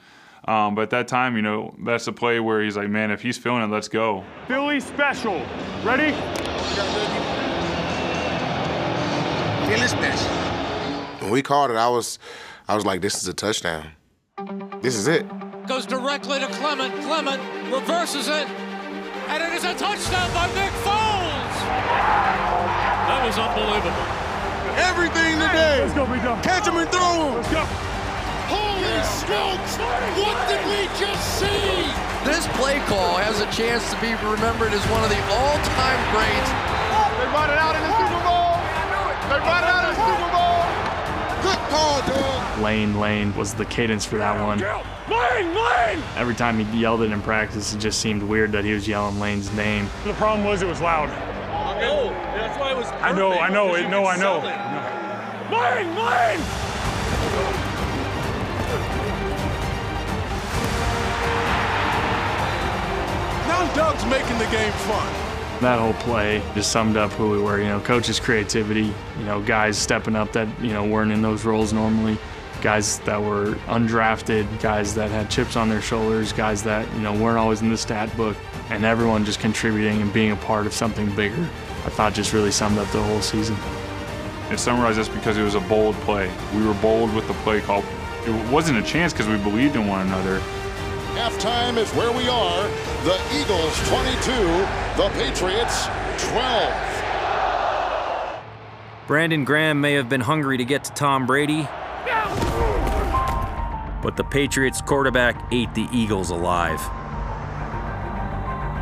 um, 0.45 0.75
but 0.75 0.83
at 0.83 0.89
that 0.91 1.07
time, 1.07 1.35
you 1.35 1.41
know, 1.41 1.73
that's 1.83 2.05
a 2.05 2.11
play 2.11 2.39
where 2.39 2.61
he's 2.61 2.77
like, 2.77 2.89
"Man, 2.89 3.09
if 3.09 3.21
he's 3.21 3.37
feeling 3.39 3.63
it, 3.63 3.71
let's 3.71 3.87
go." 3.87 4.23
Philly 4.47 4.79
special. 4.79 5.41
Ready? 5.83 6.11
Philly 9.65 9.87
special. 9.87 10.29
When 11.21 11.31
we 11.31 11.41
called 11.41 11.71
it, 11.71 11.77
I 11.77 11.87
was, 11.87 12.19
I 12.67 12.75
was 12.75 12.85
like, 12.85 13.01
"This 13.01 13.15
is 13.15 13.27
a 13.27 13.33
touchdown. 13.33 13.87
This 14.81 14.95
is 14.95 15.07
it." 15.07 15.25
Goes 15.65 15.85
directly 15.87 16.39
to 16.39 16.47
Clement. 16.47 16.93
Clement 17.01 17.41
reverses 17.73 18.27
it. 18.27 18.47
And 19.31 19.39
it 19.39 19.55
is 19.55 19.63
a 19.63 19.71
touchdown 19.79 20.27
by 20.35 20.51
Nick 20.51 20.75
Foles. 20.83 21.55
That 23.07 23.23
was 23.23 23.39
unbelievable. 23.39 23.95
Everything 24.75 25.39
today. 25.39 25.87
Let's 25.87 25.95
go, 25.95 26.03
big 26.03 26.19
dog. 26.19 26.43
Catch 26.43 26.67
him 26.67 26.75
and 26.75 26.91
throw 26.91 27.31
him. 27.31 27.39
Let's 27.39 27.47
go. 27.47 27.63
Holy 28.51 28.99
smokes! 29.07 29.79
What 30.19 30.35
did 30.51 30.59
we 30.67 30.83
just 30.99 31.23
see? 31.39 31.87
This 32.27 32.43
play 32.59 32.83
call 32.91 33.23
has 33.23 33.39
a 33.39 33.47
chance 33.55 33.87
to 33.95 33.97
be 34.03 34.11
remembered 34.19 34.75
as 34.75 34.83
one 34.91 34.99
of 34.99 35.07
the 35.07 35.23
all-time 35.31 36.01
greats. 36.11 36.51
They 37.15 37.31
brought 37.31 37.47
it 37.47 37.55
out 37.55 37.79
in 37.79 37.87
the 37.87 37.93
Super 37.95 38.19
Bowl. 38.27 38.59
They 39.31 39.39
brought 39.47 39.63
it 39.63 39.71
out 39.71 39.87
in 39.87 39.95
the 39.95 39.99
Super 40.03 40.27
Bowl. 40.27 40.30
Good 41.51 41.69
call, 41.69 41.99
dog. 42.07 42.59
Lane, 42.61 42.99
Lane 42.99 43.35
was 43.35 43.53
the 43.53 43.65
cadence 43.65 44.05
for 44.05 44.17
that 44.17 44.39
one. 44.39 44.59
Lane, 44.59 45.53
Lane! 45.53 46.03
Every 46.15 46.35
time 46.35 46.57
he 46.59 46.79
yelled 46.79 47.01
it 47.01 47.11
in 47.11 47.21
practice, 47.21 47.73
it 47.73 47.79
just 47.79 47.99
seemed 47.99 48.23
weird 48.23 48.51
that 48.53 48.63
he 48.63 48.73
was 48.73 48.87
yelling 48.87 49.19
Lane's 49.19 49.51
name. 49.53 49.89
The 50.05 50.13
problem 50.13 50.45
was 50.45 50.61
it 50.61 50.67
was 50.67 50.79
loud. 50.79 51.09
No, 51.81 52.09
that's 52.09 52.59
why 52.59 52.71
it 52.71 52.77
was. 52.77 52.87
I 52.87 53.11
know, 53.11 53.33
I 53.33 53.49
know, 53.49 53.75
it, 53.75 53.89
no, 53.89 54.05
I 54.05 54.15
know. 54.15 54.41
Mine! 55.51 55.87
Mine! 55.95 56.39
Now 63.47 63.73
Doug's 63.75 64.05
making 64.05 64.37
the 64.37 64.45
game 64.45 64.71
fun. 64.71 65.40
That 65.61 65.77
whole 65.77 65.93
play 65.93 66.41
just 66.55 66.71
summed 66.71 66.97
up 66.97 67.11
who 67.11 67.29
we 67.29 67.39
were. 67.39 67.59
You 67.59 67.67
know, 67.67 67.79
coaches' 67.79 68.19
creativity. 68.19 68.91
You 69.19 69.25
know, 69.25 69.39
guys 69.39 69.77
stepping 69.77 70.15
up 70.15 70.31
that 70.31 70.47
you 70.59 70.73
know 70.73 70.83
weren't 70.87 71.11
in 71.11 71.21
those 71.21 71.45
roles 71.45 71.71
normally. 71.71 72.17
Guys 72.61 72.97
that 73.01 73.21
were 73.21 73.53
undrafted, 73.67 74.59
guys 74.59 74.95
that 74.95 75.11
had 75.11 75.29
chips 75.29 75.55
on 75.55 75.69
their 75.69 75.81
shoulders, 75.81 76.33
guys 76.33 76.63
that 76.63 76.91
you 76.95 77.01
know 77.01 77.13
weren't 77.13 77.37
always 77.37 77.61
in 77.61 77.69
the 77.69 77.77
stat 77.77 78.15
book, 78.17 78.35
and 78.71 78.83
everyone 78.83 79.23
just 79.23 79.39
contributing 79.39 80.01
and 80.01 80.11
being 80.11 80.31
a 80.31 80.35
part 80.35 80.65
of 80.65 80.73
something 80.73 81.13
bigger. 81.15 81.47
I 81.85 81.89
thought 81.89 82.15
just 82.15 82.33
really 82.33 82.51
summed 82.51 82.79
up 82.79 82.87
the 82.91 83.03
whole 83.03 83.21
season. 83.21 83.55
It 84.49 84.59
summarized 84.59 84.97
us 84.97 85.09
because 85.09 85.37
it 85.37 85.43
was 85.43 85.55
a 85.55 85.61
bold 85.61 85.95
play. 85.97 86.31
We 86.55 86.65
were 86.65 86.73
bold 86.75 87.13
with 87.13 87.27
the 87.27 87.35
play 87.35 87.61
call. 87.61 87.83
It 88.25 88.51
wasn't 88.51 88.79
a 88.79 88.83
chance 88.83 89.13
because 89.13 89.27
we 89.27 89.37
believed 89.37 89.75
in 89.75 89.87
one 89.87 90.07
another. 90.07 90.41
Halftime 91.15 91.77
is 91.77 91.91
where 91.91 92.11
we 92.11 92.27
are. 92.29 92.63
The 93.03 93.19
Eagles 93.39 93.89
22, 93.89 94.31
the 94.97 95.09
Patriots 95.15 95.87
12. 96.31 96.73
Brandon 99.07 99.43
Graham 99.43 99.81
may 99.81 99.93
have 99.93 100.07
been 100.07 100.21
hungry 100.21 100.57
to 100.57 100.63
get 100.63 100.85
to 100.85 100.91
Tom 100.93 101.25
Brady, 101.25 101.67
but 104.01 104.15
the 104.15 104.23
Patriots 104.23 104.81
quarterback 104.81 105.45
ate 105.51 105.73
the 105.73 105.87
Eagles 105.91 106.29
alive. 106.29 106.79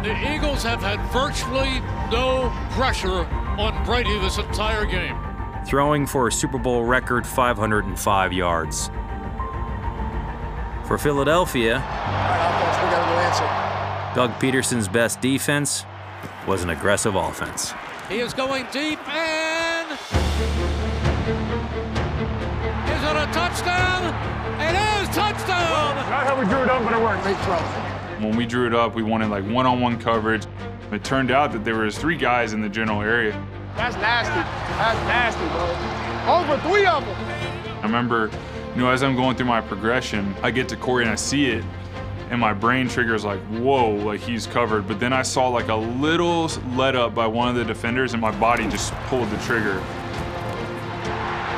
The 0.03 0.15
Eagles 0.33 0.61
have 0.63 0.81
had 0.81 0.99
virtually 1.11 1.81
no 2.11 2.53
pressure 2.71 3.25
on 3.59 3.83
Brady 3.85 4.17
this 4.19 4.37
entire 4.37 4.85
game. 4.85 5.17
throwing 5.65 6.05
for 6.05 6.27
a 6.27 6.31
Super 6.31 6.57
Bowl 6.57 6.83
record 6.85 7.27
505 7.27 8.33
yards. 8.33 8.89
For 10.89 10.97
Philadelphia, 10.97 11.75
All 11.75 11.82
right, 11.82 12.49
offense, 12.49 12.84
we 12.84 12.89
got 12.89 13.06
to 13.06 13.12
go 13.13 13.19
answer. 13.19 13.45
Doug 14.15 14.32
Pederson's 14.39 14.88
best 14.88 15.21
defense 15.21 15.86
was 16.47 16.63
an 16.63 16.71
aggressive 16.71 17.13
offense. 17.13 17.75
He 18.10 18.17
is 18.17 18.34
going 18.34 18.65
deep 18.71 18.97
and 19.08 19.91
is 19.91 19.99
it 23.04 23.15
a 23.15 23.30
touchdown? 23.32 24.15
It 24.60 24.73
is 24.73 25.15
touchdown! 25.15 25.95
Not 26.10 26.25
how 26.25 26.39
we 26.39 26.47
drew 26.47 26.63
it 26.63 26.71
up, 26.71 26.84
but 26.84 26.93
it 26.93 27.04
worked. 27.04 27.21
Great 27.21 27.38
throw. 27.41 27.58
When 28.28 28.36
we 28.36 28.47
drew 28.47 28.65
it 28.65 28.73
up, 28.73 28.95
we 28.95 29.04
wanted 29.04 29.30
like 29.30 29.45
one-on-one 29.45 29.99
coverage. 29.99 30.47
It 30.91 31.04
turned 31.04 31.30
out 31.30 31.52
that 31.52 31.63
there 31.63 31.75
was 31.75 31.99
three 31.99 32.17
guys 32.17 32.54
in 32.54 32.62
the 32.62 32.69
general 32.69 33.04
area. 33.04 33.39
That's 33.75 33.95
nasty. 33.97 34.41
That's 34.80 34.99
nasty, 35.06 35.45
bro. 35.49 36.34
Over 36.34 36.58
three 36.67 36.88
of 36.88 37.06
them. 37.06 37.15
I 37.78 37.84
remember, 37.84 38.32
you 38.75 38.82
know, 38.82 38.89
as 38.89 39.03
I'm 39.03 39.15
going 39.15 39.36
through 39.36 39.47
my 39.47 39.62
progression, 39.62 40.36
I 40.41 40.51
get 40.51 40.69
to 40.69 40.77
Corey 40.77 41.03
and 41.03 41.12
I 41.12 41.15
see 41.15 41.47
it, 41.47 41.63
and 42.29 42.39
my 42.39 42.53
brain 42.53 42.88
triggers 42.88 43.25
like, 43.25 43.39
whoa, 43.47 43.91
like 43.95 44.21
he's 44.21 44.45
covered. 44.45 44.88
But 44.88 44.99
then 44.99 45.13
I 45.13 45.23
saw 45.23 45.47
like 45.47 45.69
a 45.69 45.75
little 45.75 46.49
let 46.75 46.95
up 46.95 47.15
by 47.15 47.27
one 47.27 47.47
of 47.49 47.55
the 47.55 47.65
defenders, 47.65 48.13
and 48.13 48.21
my 48.21 48.38
body 48.39 48.67
just 48.69 48.93
pulled 49.08 49.29
the 49.29 49.38
trigger. 49.38 49.84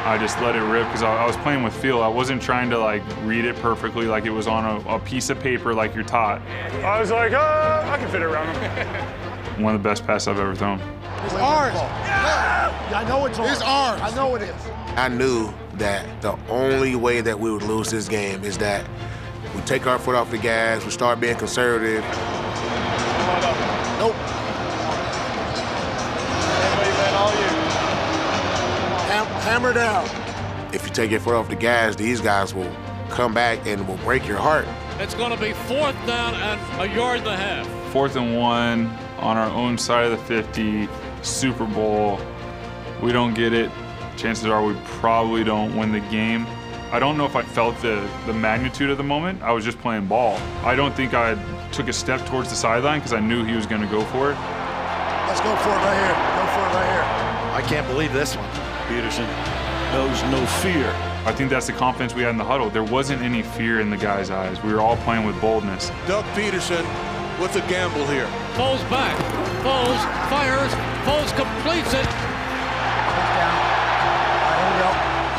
I 0.04 0.18
just 0.18 0.40
let 0.42 0.56
it 0.56 0.62
rip 0.62 0.88
because 0.88 1.04
I, 1.04 1.16
I 1.24 1.26
was 1.28 1.38
playing 1.38 1.64
with 1.64 1.76
feel. 1.76 2.02
I 2.02 2.08
wasn't 2.08 2.42
trying 2.42 2.70
to 2.72 2.80
like 2.80 3.04
read 3.24 3.46
it 3.46 3.56
perfectly 3.58 4.08
like 4.08 4.26
it 4.26 4.32
was 4.32 4.48
on 4.48 4.66
a, 4.66 4.96
a 4.96 5.00
piece 5.00 5.30
of 5.30 5.40
paper 5.40 5.74
like 5.74 5.94
you're 5.94 6.04
taught. 6.04 6.42
I 6.84 7.00
was 7.00 7.12
like, 7.12 7.34
uh, 7.34 7.84
I 7.86 7.98
can 7.98 8.10
fit 8.10 8.22
it 8.22 8.26
around 8.26 8.48
him. 8.56 9.62
One 9.64 9.76
of 9.76 9.84
the 9.84 9.88
best 9.88 10.08
passes 10.08 10.28
I've 10.28 10.40
ever 10.40 10.56
thrown. 10.56 10.80
It's 10.80 11.36
ours. 11.36 11.76
Yeah. 11.76 12.94
I 12.96 13.08
know 13.08 13.26
it's 13.28 13.38
ours. 13.38 13.52
It's 13.52 13.62
ours. 13.62 14.02
I 14.02 14.16
know 14.16 14.36
it 14.36 14.42
is. 14.42 14.56
I 14.96 15.08
knew 15.08 15.54
that 15.76 16.22
the 16.22 16.38
only 16.50 16.96
way 16.96 17.22
that 17.22 17.40
we 17.40 17.52
would 17.52 17.64
lose 17.64 17.92
this 17.92 18.08
game 18.08 18.44
is 18.44 18.58
that 18.60 18.86
we 19.56 19.62
take 19.62 19.88
our 19.88 20.00
foot 20.00 20.16
off 20.16 20.32
the 20.32 20.38
gas, 20.38 20.84
we 20.86 20.92
start 20.92 21.20
being 21.20 21.36
conservative. 21.38 22.04
Nope. 24.00 24.16
Ham- 29.10 29.26
hammer 29.42 29.74
down. 29.74 30.06
If 30.74 30.86
you 30.86 30.94
take 30.94 31.12
your 31.12 31.20
foot 31.20 31.36
off 31.36 31.50
the 31.50 31.56
gas, 31.56 31.96
these 31.96 32.22
guys 32.22 32.54
will 32.54 32.72
come 33.10 33.34
back 33.34 33.66
and 33.66 33.88
will 33.88 33.98
break 33.98 34.26
your 34.28 34.38
heart. 34.38 34.66
It's 35.00 35.16
going 35.16 35.32
to 35.32 35.38
be 35.38 35.54
fourth 35.54 35.96
down 36.08 36.36
and 36.36 36.82
a 36.82 36.94
yard 36.96 37.20
and 37.20 37.28
a 37.28 37.36
half. 37.36 37.68
Fourth 37.92 38.16
and 38.16 38.38
one 38.38 38.88
on 39.18 39.38
our 39.38 39.50
own 39.50 39.78
side 39.78 40.06
of 40.06 40.12
the 40.12 40.18
50, 40.26 40.88
Super 41.22 41.66
Bowl. 41.66 42.20
We 43.02 43.12
don't 43.12 43.34
get 43.34 43.52
it. 43.54 43.70
Chances 44.22 44.46
are 44.46 44.64
we 44.64 44.76
probably 44.86 45.44
don't 45.44 45.76
win 45.76 45.92
the 45.92 46.00
game. 46.12 46.46
I 46.92 47.00
don't 47.00 47.18
know 47.18 47.26
if 47.26 47.36
I 47.36 47.42
felt 47.42 47.76
the, 47.82 48.08
the 48.28 48.34
magnitude 48.34 48.92
of 48.92 49.00
the 49.00 49.04
moment. 49.04 49.42
I 49.42 49.52
was 49.52 49.66
just 49.66 49.80
playing 49.80 50.06
ball. 50.06 50.38
I 50.64 50.76
don't 50.76 50.94
think 50.94 51.16
I 51.16 51.34
took 51.72 51.88
a 51.88 51.94
step 51.94 52.24
towards 52.28 52.52
the 52.52 52.56
sideline 52.56 53.00
because 53.00 53.14
I 53.14 53.20
knew 53.20 53.44
he 53.44 53.56
was 53.56 53.66
going 53.66 53.82
to 53.82 53.88
go 53.88 54.02
for 54.02 54.30
it. 54.30 54.38
Let's 55.26 55.42
go 55.42 55.56
for 55.56 55.70
it 55.70 55.82
right 55.82 55.98
here. 56.06 56.14
Go 56.38 56.46
for 56.54 56.62
it 56.62 56.74
right 56.78 56.92
here. 56.92 57.56
I 57.56 57.64
can't 57.68 57.88
believe 57.88 58.14
this 58.14 58.36
one. 58.36 58.46
Pederson 58.86 59.26
knows 59.92 60.22
no 60.30 60.46
fear. 60.62 60.86
I 61.26 61.34
think 61.34 61.50
that's 61.50 61.66
the 61.66 61.74
confidence 61.74 62.14
we 62.14 62.22
had 62.22 62.30
in 62.30 62.38
the 62.38 62.44
huddle. 62.44 62.70
There 62.70 62.84
wasn't 62.84 63.24
any 63.24 63.42
fear 63.42 63.80
in 63.80 63.90
the 63.90 63.98
guys' 63.98 64.30
eyes. 64.30 64.62
We 64.62 64.72
were 64.72 64.82
all 64.82 64.98
playing 64.98 65.26
with 65.26 65.42
boldness. 65.42 65.90
Doug 66.06 66.26
Pederson 66.36 66.86
with 67.42 67.56
a 67.56 67.68
gamble 67.68 68.06
here. 68.06 68.28
Foles 68.54 68.88
back. 68.88 69.18
Foles 69.66 70.30
fires. 70.30 70.72
Foles 71.08 71.36
completes 71.36 71.96
it. 71.96 72.31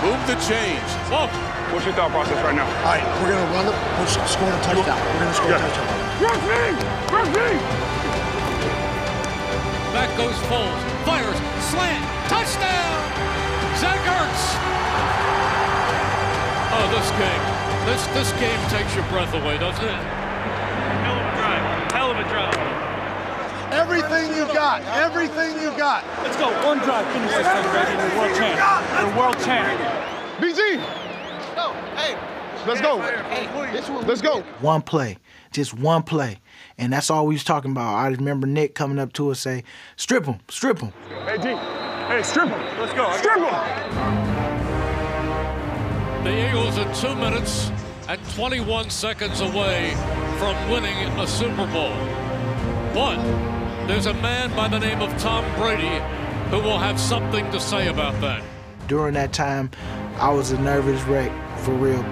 Move 0.03 0.19
the 0.27 0.35
change. 0.43 0.89
Oh, 1.15 1.31
What's 1.73 1.87
your 1.89 1.95
thought 1.97 2.11
process 2.13 2.37
right 2.45 2.53
now? 2.53 2.69
All 2.85 2.93
right, 2.93 3.01
we're 3.25 3.33
going 3.33 3.41
to 3.41 3.53
run 3.57 3.65
it. 3.65 3.77
We're 3.97 4.05
s- 4.05 4.21
scoring 4.29 4.53
a 4.53 4.61
touchdown. 4.61 4.99
We're 5.17 5.25
going 5.25 5.33
to 5.33 5.39
score 5.41 5.57
a 5.57 5.63
touchdown. 5.63 5.89
Run 6.21 6.39
me! 6.45 6.65
Run 7.09 7.27
me! 7.33 7.49
back 9.97 10.09
goes 10.17 10.37
Foles. 10.49 10.83
Fires. 11.09 11.37
Slant. 11.73 12.05
Touchdown. 12.29 12.97
Zach 13.81 14.01
Ertz. 14.05 14.43
Oh, 16.77 16.87
this 16.93 17.09
game. 17.21 17.45
This 17.89 18.03
this 18.17 18.31
game 18.41 18.61
takes 18.69 18.95
your 18.95 19.05
breath 19.13 19.33
away, 19.35 19.59
doesn't 19.59 19.85
it? 19.85 20.03
Hell 21.05 21.17
of 21.17 21.25
a 21.25 21.33
drive. 21.37 21.65
Hell 21.93 22.11
of 22.13 22.19
a 22.21 22.25
drive. 22.29 22.57
Everything 23.73 24.33
you 24.37 24.45
got. 24.53 24.81
Everything 24.97 25.57
you 25.61 25.73
got. 25.77 26.05
Let's 26.23 26.37
go. 26.37 26.49
One 26.65 26.79
drive. 26.81 27.05
Finish 27.13 27.33
this 27.33 27.47
thing, 27.49 27.65
baby. 27.73 27.97
We're 27.97 28.17
world 28.21 28.37
champ. 28.37 28.57
We're 28.97 29.17
world 29.17 29.32
champ. 29.32 29.32
BG, 29.32 29.32
Go. 29.32 29.32
Hey. 32.03 32.67
let's 32.67 32.81
go. 32.81 32.97
Let's 34.07 34.21
go. 34.21 34.43
One 34.61 34.83
play, 34.83 35.19
just 35.53 35.75
one 35.75 36.03
play. 36.03 36.41
And 36.79 36.93
that's 36.93 37.11
all 37.11 37.27
we 37.27 37.35
was 37.35 37.45
talking 37.45 37.71
about. 37.71 37.95
I 37.95 38.09
remember 38.09 38.47
Nick 38.47 38.75
coming 38.75 38.99
up 38.99 39.13
to 39.15 39.31
us 39.31 39.41
say, 39.41 39.65
strip 39.97 40.25
him, 40.25 40.41
strip 40.49 40.81
him. 40.81 40.93
Hey, 41.27 41.39
D. 41.39 41.49
Hey, 42.09 42.23
strip 42.23 42.49
him. 42.49 42.61
Let's 42.81 42.93
go. 42.93 43.11
Strip 43.17 43.39
him. 43.39 43.45
The 46.25 46.49
Eagles 46.49 46.79
are 46.79 46.95
two 46.95 47.15
minutes 47.17 47.71
and 48.09 48.21
21 48.35 48.91
seconds 48.91 49.41
away 49.41 49.95
from 50.39 50.71
winning 50.71 50.97
a 51.19 51.27
Super 51.27 51.67
Bowl. 51.69 51.95
But 52.95 53.17
there's 53.87 54.07
a 54.07 54.15
man 54.15 54.55
by 54.55 54.69
the 54.69 54.79
name 54.79 55.01
of 55.01 55.17
Tom 55.19 55.45
Brady 55.57 56.01
who 56.51 56.59
will 56.61 56.79
have 56.79 57.01
something 57.01 57.51
to 57.51 57.61
say 57.61 57.89
about 57.89 58.21
that. 58.21 58.43
During 58.87 59.15
that 59.15 59.33
time, 59.33 59.71
I 60.17 60.31
was 60.31 60.51
a 60.51 60.61
nervous 60.61 61.03
wreck, 61.05 61.31
for 61.63 61.73
real. 61.79 62.03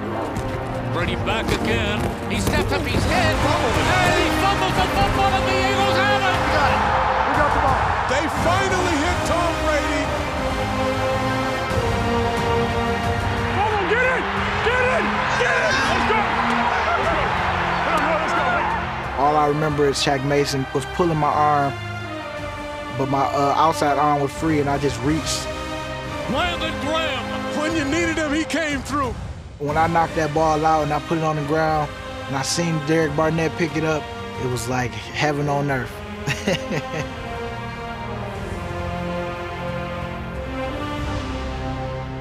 Brady 0.95 1.17
back 1.27 1.43
again. 1.61 1.99
He 2.31 2.41
steps 2.41 2.71
up 2.71 2.83
his 2.83 3.03
head. 3.03 3.35
And 3.35 4.15
he 4.23 4.31
fumbles 4.39 4.75
the 4.79 4.87
football, 4.95 5.27
and 5.27 5.43
the 5.43 5.57
Eagles 5.59 5.97
have 5.99 6.23
it. 6.23 6.39
We 6.39 6.51
got 6.55 6.71
it. 6.71 6.83
We 7.27 7.35
got 7.35 7.51
the 7.51 7.63
ball. 7.67 7.83
They 8.15 8.25
finally 8.47 8.95
hit 8.95 9.19
Tom 9.27 9.51
Brady. 9.67 10.03
Come 13.59 13.75
on, 13.75 13.85
get 13.91 14.07
in! 14.07 14.23
Get 14.63 14.83
in! 14.87 15.05
Get 15.43 15.51
in! 15.51 15.75
Let's 15.91 16.07
go! 16.07 16.21
Let's 16.87 17.11
go! 17.11 17.19
Come 17.91 18.07
on, 18.07 18.19
let's 18.23 18.35
go. 18.39 18.47
All 19.19 19.35
I 19.35 19.47
remember 19.49 19.89
is 19.89 19.97
Shaq 19.99 20.25
Mason 20.25 20.65
was 20.75 20.85
pulling 20.95 21.19
my 21.19 21.27
arm, 21.27 21.73
but 22.97 23.11
my 23.11 23.27
uh, 23.35 23.55
outside 23.57 23.99
arm 23.99 24.23
was 24.23 24.31
free, 24.31 24.61
and 24.61 24.71
I 24.71 24.79
just 24.79 25.01
reached. 25.03 25.43
Brandon 26.31 26.71
Graham. 26.87 27.19
When 27.59 27.75
you 27.75 27.85
needed 27.85 28.17
him, 28.17 28.33
he 28.33 28.45
came 28.45 28.81
through. 28.83 29.13
When 29.61 29.77
I 29.77 29.87
knocked 29.87 30.17
that 30.17 30.33
ball 30.35 30.65
out 30.65 30.83
and 30.85 30.93
I 30.93 31.01
put 31.01 31.19
it 31.19 31.25
on 31.25 31.37
the 31.37 31.45
ground, 31.45 31.91
and 32.29 32.37
I 32.37 32.43
seen 32.43 32.79
Derek 32.87 33.15
Barnett 33.15 33.53
pick 33.59 33.77
it 33.77 33.85
up, 33.85 34.03
it 34.43 34.51
was 34.51 34.69
like 34.69 34.91
heaven 34.91 35.49
on 35.49 35.71
earth. 35.71 35.93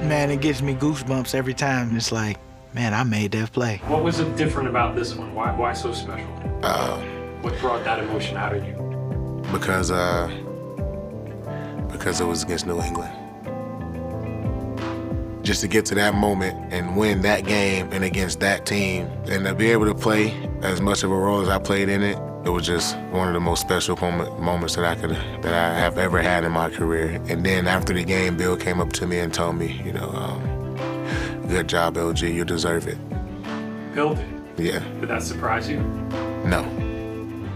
man, 0.02 0.30
it 0.30 0.40
gives 0.40 0.62
me 0.62 0.74
goosebumps 0.74 1.34
every 1.34 1.54
time. 1.54 1.96
It's 1.96 2.12
like, 2.12 2.38
man, 2.74 2.94
I 2.94 3.04
made 3.04 3.32
that 3.32 3.52
play. 3.52 3.80
What 3.86 4.02
was 4.02 4.20
it 4.20 4.36
different 4.36 4.68
about 4.68 4.94
this 4.96 5.14
one? 5.14 5.34
Why, 5.34 5.52
why 5.54 5.72
so 5.72 5.92
special? 5.92 6.28
Uh, 6.62 6.98
What 7.42 7.58
brought 7.60 7.84
that 7.84 7.98
emotion 8.00 8.36
out 8.36 8.54
of 8.54 8.64
you? 8.66 8.76
because 9.52 9.90
uh, 9.90 10.28
because 11.90 12.20
it 12.20 12.24
was 12.24 12.42
against 12.44 12.66
New 12.66 12.80
England. 12.80 13.12
Just 15.50 15.62
to 15.62 15.66
get 15.66 15.84
to 15.84 15.96
that 15.96 16.14
moment 16.14 16.72
and 16.72 16.96
win 16.96 17.22
that 17.22 17.44
game 17.44 17.88
and 17.90 18.04
against 18.04 18.38
that 18.38 18.64
team 18.64 19.04
and 19.26 19.44
to 19.44 19.52
be 19.52 19.68
able 19.72 19.84
to 19.84 19.94
play 19.96 20.32
as 20.62 20.80
much 20.80 21.02
of 21.02 21.10
a 21.10 21.16
role 21.16 21.40
as 21.40 21.48
I 21.48 21.58
played 21.58 21.88
in 21.88 22.04
it, 22.04 22.16
it 22.46 22.50
was 22.50 22.64
just 22.64 22.96
one 23.10 23.26
of 23.26 23.34
the 23.34 23.40
most 23.40 23.60
special 23.60 23.96
moment, 23.96 24.40
moments 24.40 24.76
that 24.76 24.84
I 24.84 24.94
could 24.94 25.10
that 25.10 25.52
I 25.52 25.76
have 25.76 25.98
ever 25.98 26.22
had 26.22 26.44
in 26.44 26.52
my 26.52 26.70
career. 26.70 27.20
And 27.28 27.44
then 27.44 27.66
after 27.66 27.92
the 27.92 28.04
game, 28.04 28.36
Bill 28.36 28.56
came 28.56 28.80
up 28.80 28.92
to 28.92 29.08
me 29.08 29.18
and 29.18 29.34
told 29.34 29.56
me, 29.56 29.82
you 29.84 29.92
know, 29.92 30.08
um, 30.10 31.48
good 31.48 31.68
job, 31.68 31.96
LG, 31.96 32.32
you 32.32 32.44
deserve 32.44 32.86
it. 32.86 32.98
Bill 33.92 34.14
did. 34.14 34.26
Yeah. 34.56 34.78
Did 35.00 35.08
that 35.08 35.24
surprise 35.24 35.68
you? 35.68 35.80
No. 36.44 36.62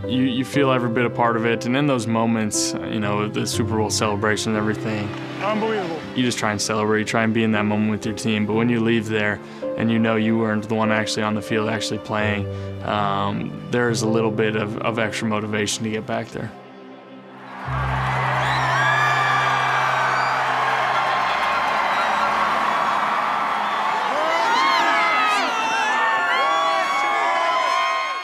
You, 0.05 0.25
you 0.25 0.45
feel 0.45 0.73
every 0.73 0.91
bit 0.91 1.05
a 1.05 1.11
part 1.11 1.37
of 1.37 1.47
it, 1.47 1.65
and 1.65 1.77
in 1.77 1.87
those 1.87 2.09
moments, 2.09 2.73
you 2.73 2.99
know, 2.99 3.29
the 3.29 3.47
Super 3.47 3.77
Bowl 3.77 3.89
celebration 3.89 4.51
and 4.51 4.59
everything, 4.59 5.09
Unbelievable. 5.45 6.01
you 6.17 6.25
just 6.25 6.39
try 6.39 6.51
and 6.53 6.61
celebrate, 6.61 7.01
you 7.01 7.05
try 7.05 7.23
and 7.23 7.35
be 7.35 7.45
in 7.45 7.53
that 7.53 7.65
moment 7.65 7.91
with 7.91 8.07
your 8.07 8.15
team. 8.15 8.47
But 8.47 8.55
when 8.55 8.69
you 8.69 8.81
leave 8.81 9.09
there 9.09 9.39
and 9.77 9.91
you 9.91 9.99
know 9.99 10.17
you 10.17 10.39
weren't 10.39 10.69
the 10.69 10.75
one 10.75 10.91
actually 10.91 11.23
on 11.23 11.35
the 11.35 11.43
field, 11.43 11.69
actually 11.69 11.99
playing, 11.99 12.47
um, 12.85 13.69
there's 13.71 14.03
a 14.03 14.09
little 14.09 14.31
bit 14.31 14.57
of, 14.57 14.79
of 14.79 14.99
extra 14.99 15.29
motivation 15.29 15.85
to 15.85 15.91
get 15.91 16.07
back 16.07 16.29
there. 16.29 16.51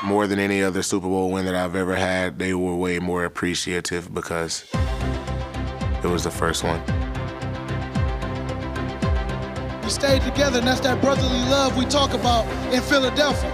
More 0.03 0.27
than 0.27 0.39
any 0.39 0.63
other 0.63 0.83
Super 0.83 1.07
Bowl 1.07 1.31
win 1.31 1.45
that 1.45 1.55
I've 1.55 1.77
ever 1.77 1.95
had, 1.95 2.39
they 2.39 2.55
were 2.55 2.75
way 2.75 2.99
more 2.99 3.25
appreciative 3.25 4.13
because 4.13 4.65
it 6.03 6.09
was 6.09 6.25
the 6.25 6.31
first 6.31 6.65
one. 6.65 7.00
We 9.91 9.95
stayed 9.95 10.23
together, 10.23 10.59
and 10.61 10.69
that's 10.69 10.79
that 10.83 11.01
brotherly 11.01 11.41
love 11.51 11.77
we 11.77 11.85
talk 11.85 12.15
about 12.15 12.47
in 12.73 12.81
Philadelphia. 12.81 13.51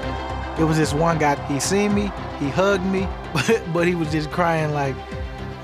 It 0.59 0.64
was 0.64 0.77
this 0.77 0.92
one 0.92 1.16
guy, 1.16 1.35
he 1.51 1.59
seen 1.59 1.94
me, 1.94 2.12
he 2.38 2.51
hugged 2.51 2.85
me, 2.85 3.09
but, 3.33 3.62
but 3.72 3.88
he 3.88 3.94
was 3.94 4.12
just 4.12 4.31
crying 4.31 4.75
like, 4.75 4.94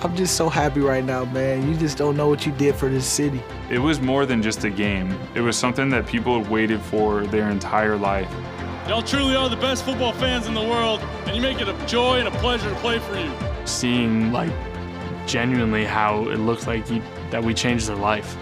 I'm 0.02 0.16
just 0.16 0.35
so 0.35 0.48
happy 0.48 0.80
right 0.80 1.04
now, 1.04 1.26
man. 1.26 1.68
You 1.68 1.76
just 1.76 1.98
don't 1.98 2.16
know 2.16 2.26
what 2.26 2.46
you 2.46 2.52
did 2.52 2.74
for 2.74 2.88
this 2.88 3.04
city. 3.04 3.42
It 3.68 3.80
was 3.80 4.00
more 4.00 4.24
than 4.24 4.40
just 4.40 4.64
a 4.64 4.70
game. 4.70 5.14
It 5.35 5.42
was 5.42 5.58
something 5.58 5.90
that 5.90 6.06
people 6.06 6.40
had 6.40 6.50
waited 6.50 6.80
for 6.80 7.26
their 7.26 7.50
entire 7.50 7.98
life. 7.98 8.32
Y'all 8.88 9.02
truly 9.02 9.37
are 9.37 9.50
the 9.50 9.56
best 9.56 9.85
football 9.85 10.14
fans 10.14 10.46
in 10.46 10.54
the 10.54 10.62
world, 10.62 11.00
and 11.26 11.37
you 11.37 11.42
make 11.42 11.61
it 11.61 11.68
a 11.68 11.87
joy 11.87 12.18
and 12.18 12.28
a 12.28 12.38
pleasure 12.38 12.70
to 12.70 12.76
play 12.76 12.98
for 12.98 13.18
you. 13.18 13.30
Seeing 13.66 14.32
like 14.32 14.52
genuinely 15.26 15.85
how 15.85 16.30
it 16.30 16.38
looked 16.38 16.66
like 16.66 16.88
he, 16.88 17.02
that 17.28 17.44
we 17.44 17.52
changed 17.52 17.88
their 17.88 17.96
life. 17.96 18.38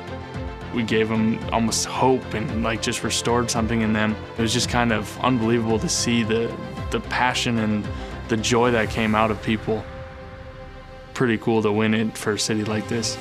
We 0.75 0.83
gave 0.83 1.09
them 1.09 1.39
almost 1.53 1.87
hope 1.87 2.35
and 2.35 2.63
like 2.63 2.83
just 2.83 3.03
restored 3.03 3.51
something 3.51 3.81
in 3.81 3.93
them. 3.93 4.15
It 4.39 4.43
was 4.43 4.53
just 4.53 4.69
kind 4.69 4.93
of 4.93 5.19
unbelievable 5.21 5.79
to 5.79 5.89
see 5.89 6.23
the 6.23 6.55
the 6.91 7.01
passion 7.01 7.59
and 7.59 7.87
the 8.29 8.37
joy 8.37 8.71
that 8.71 8.91
came 8.91 9.15
out 9.15 9.31
of 9.31 9.43
people. 9.43 9.85
Pretty 11.15 11.39
cool 11.39 11.63
to 11.63 11.73
win 11.73 11.95
it 11.95 12.17
for 12.17 12.33
a 12.33 12.39
city 12.39 12.65
like 12.65 12.89
this. 12.89 13.19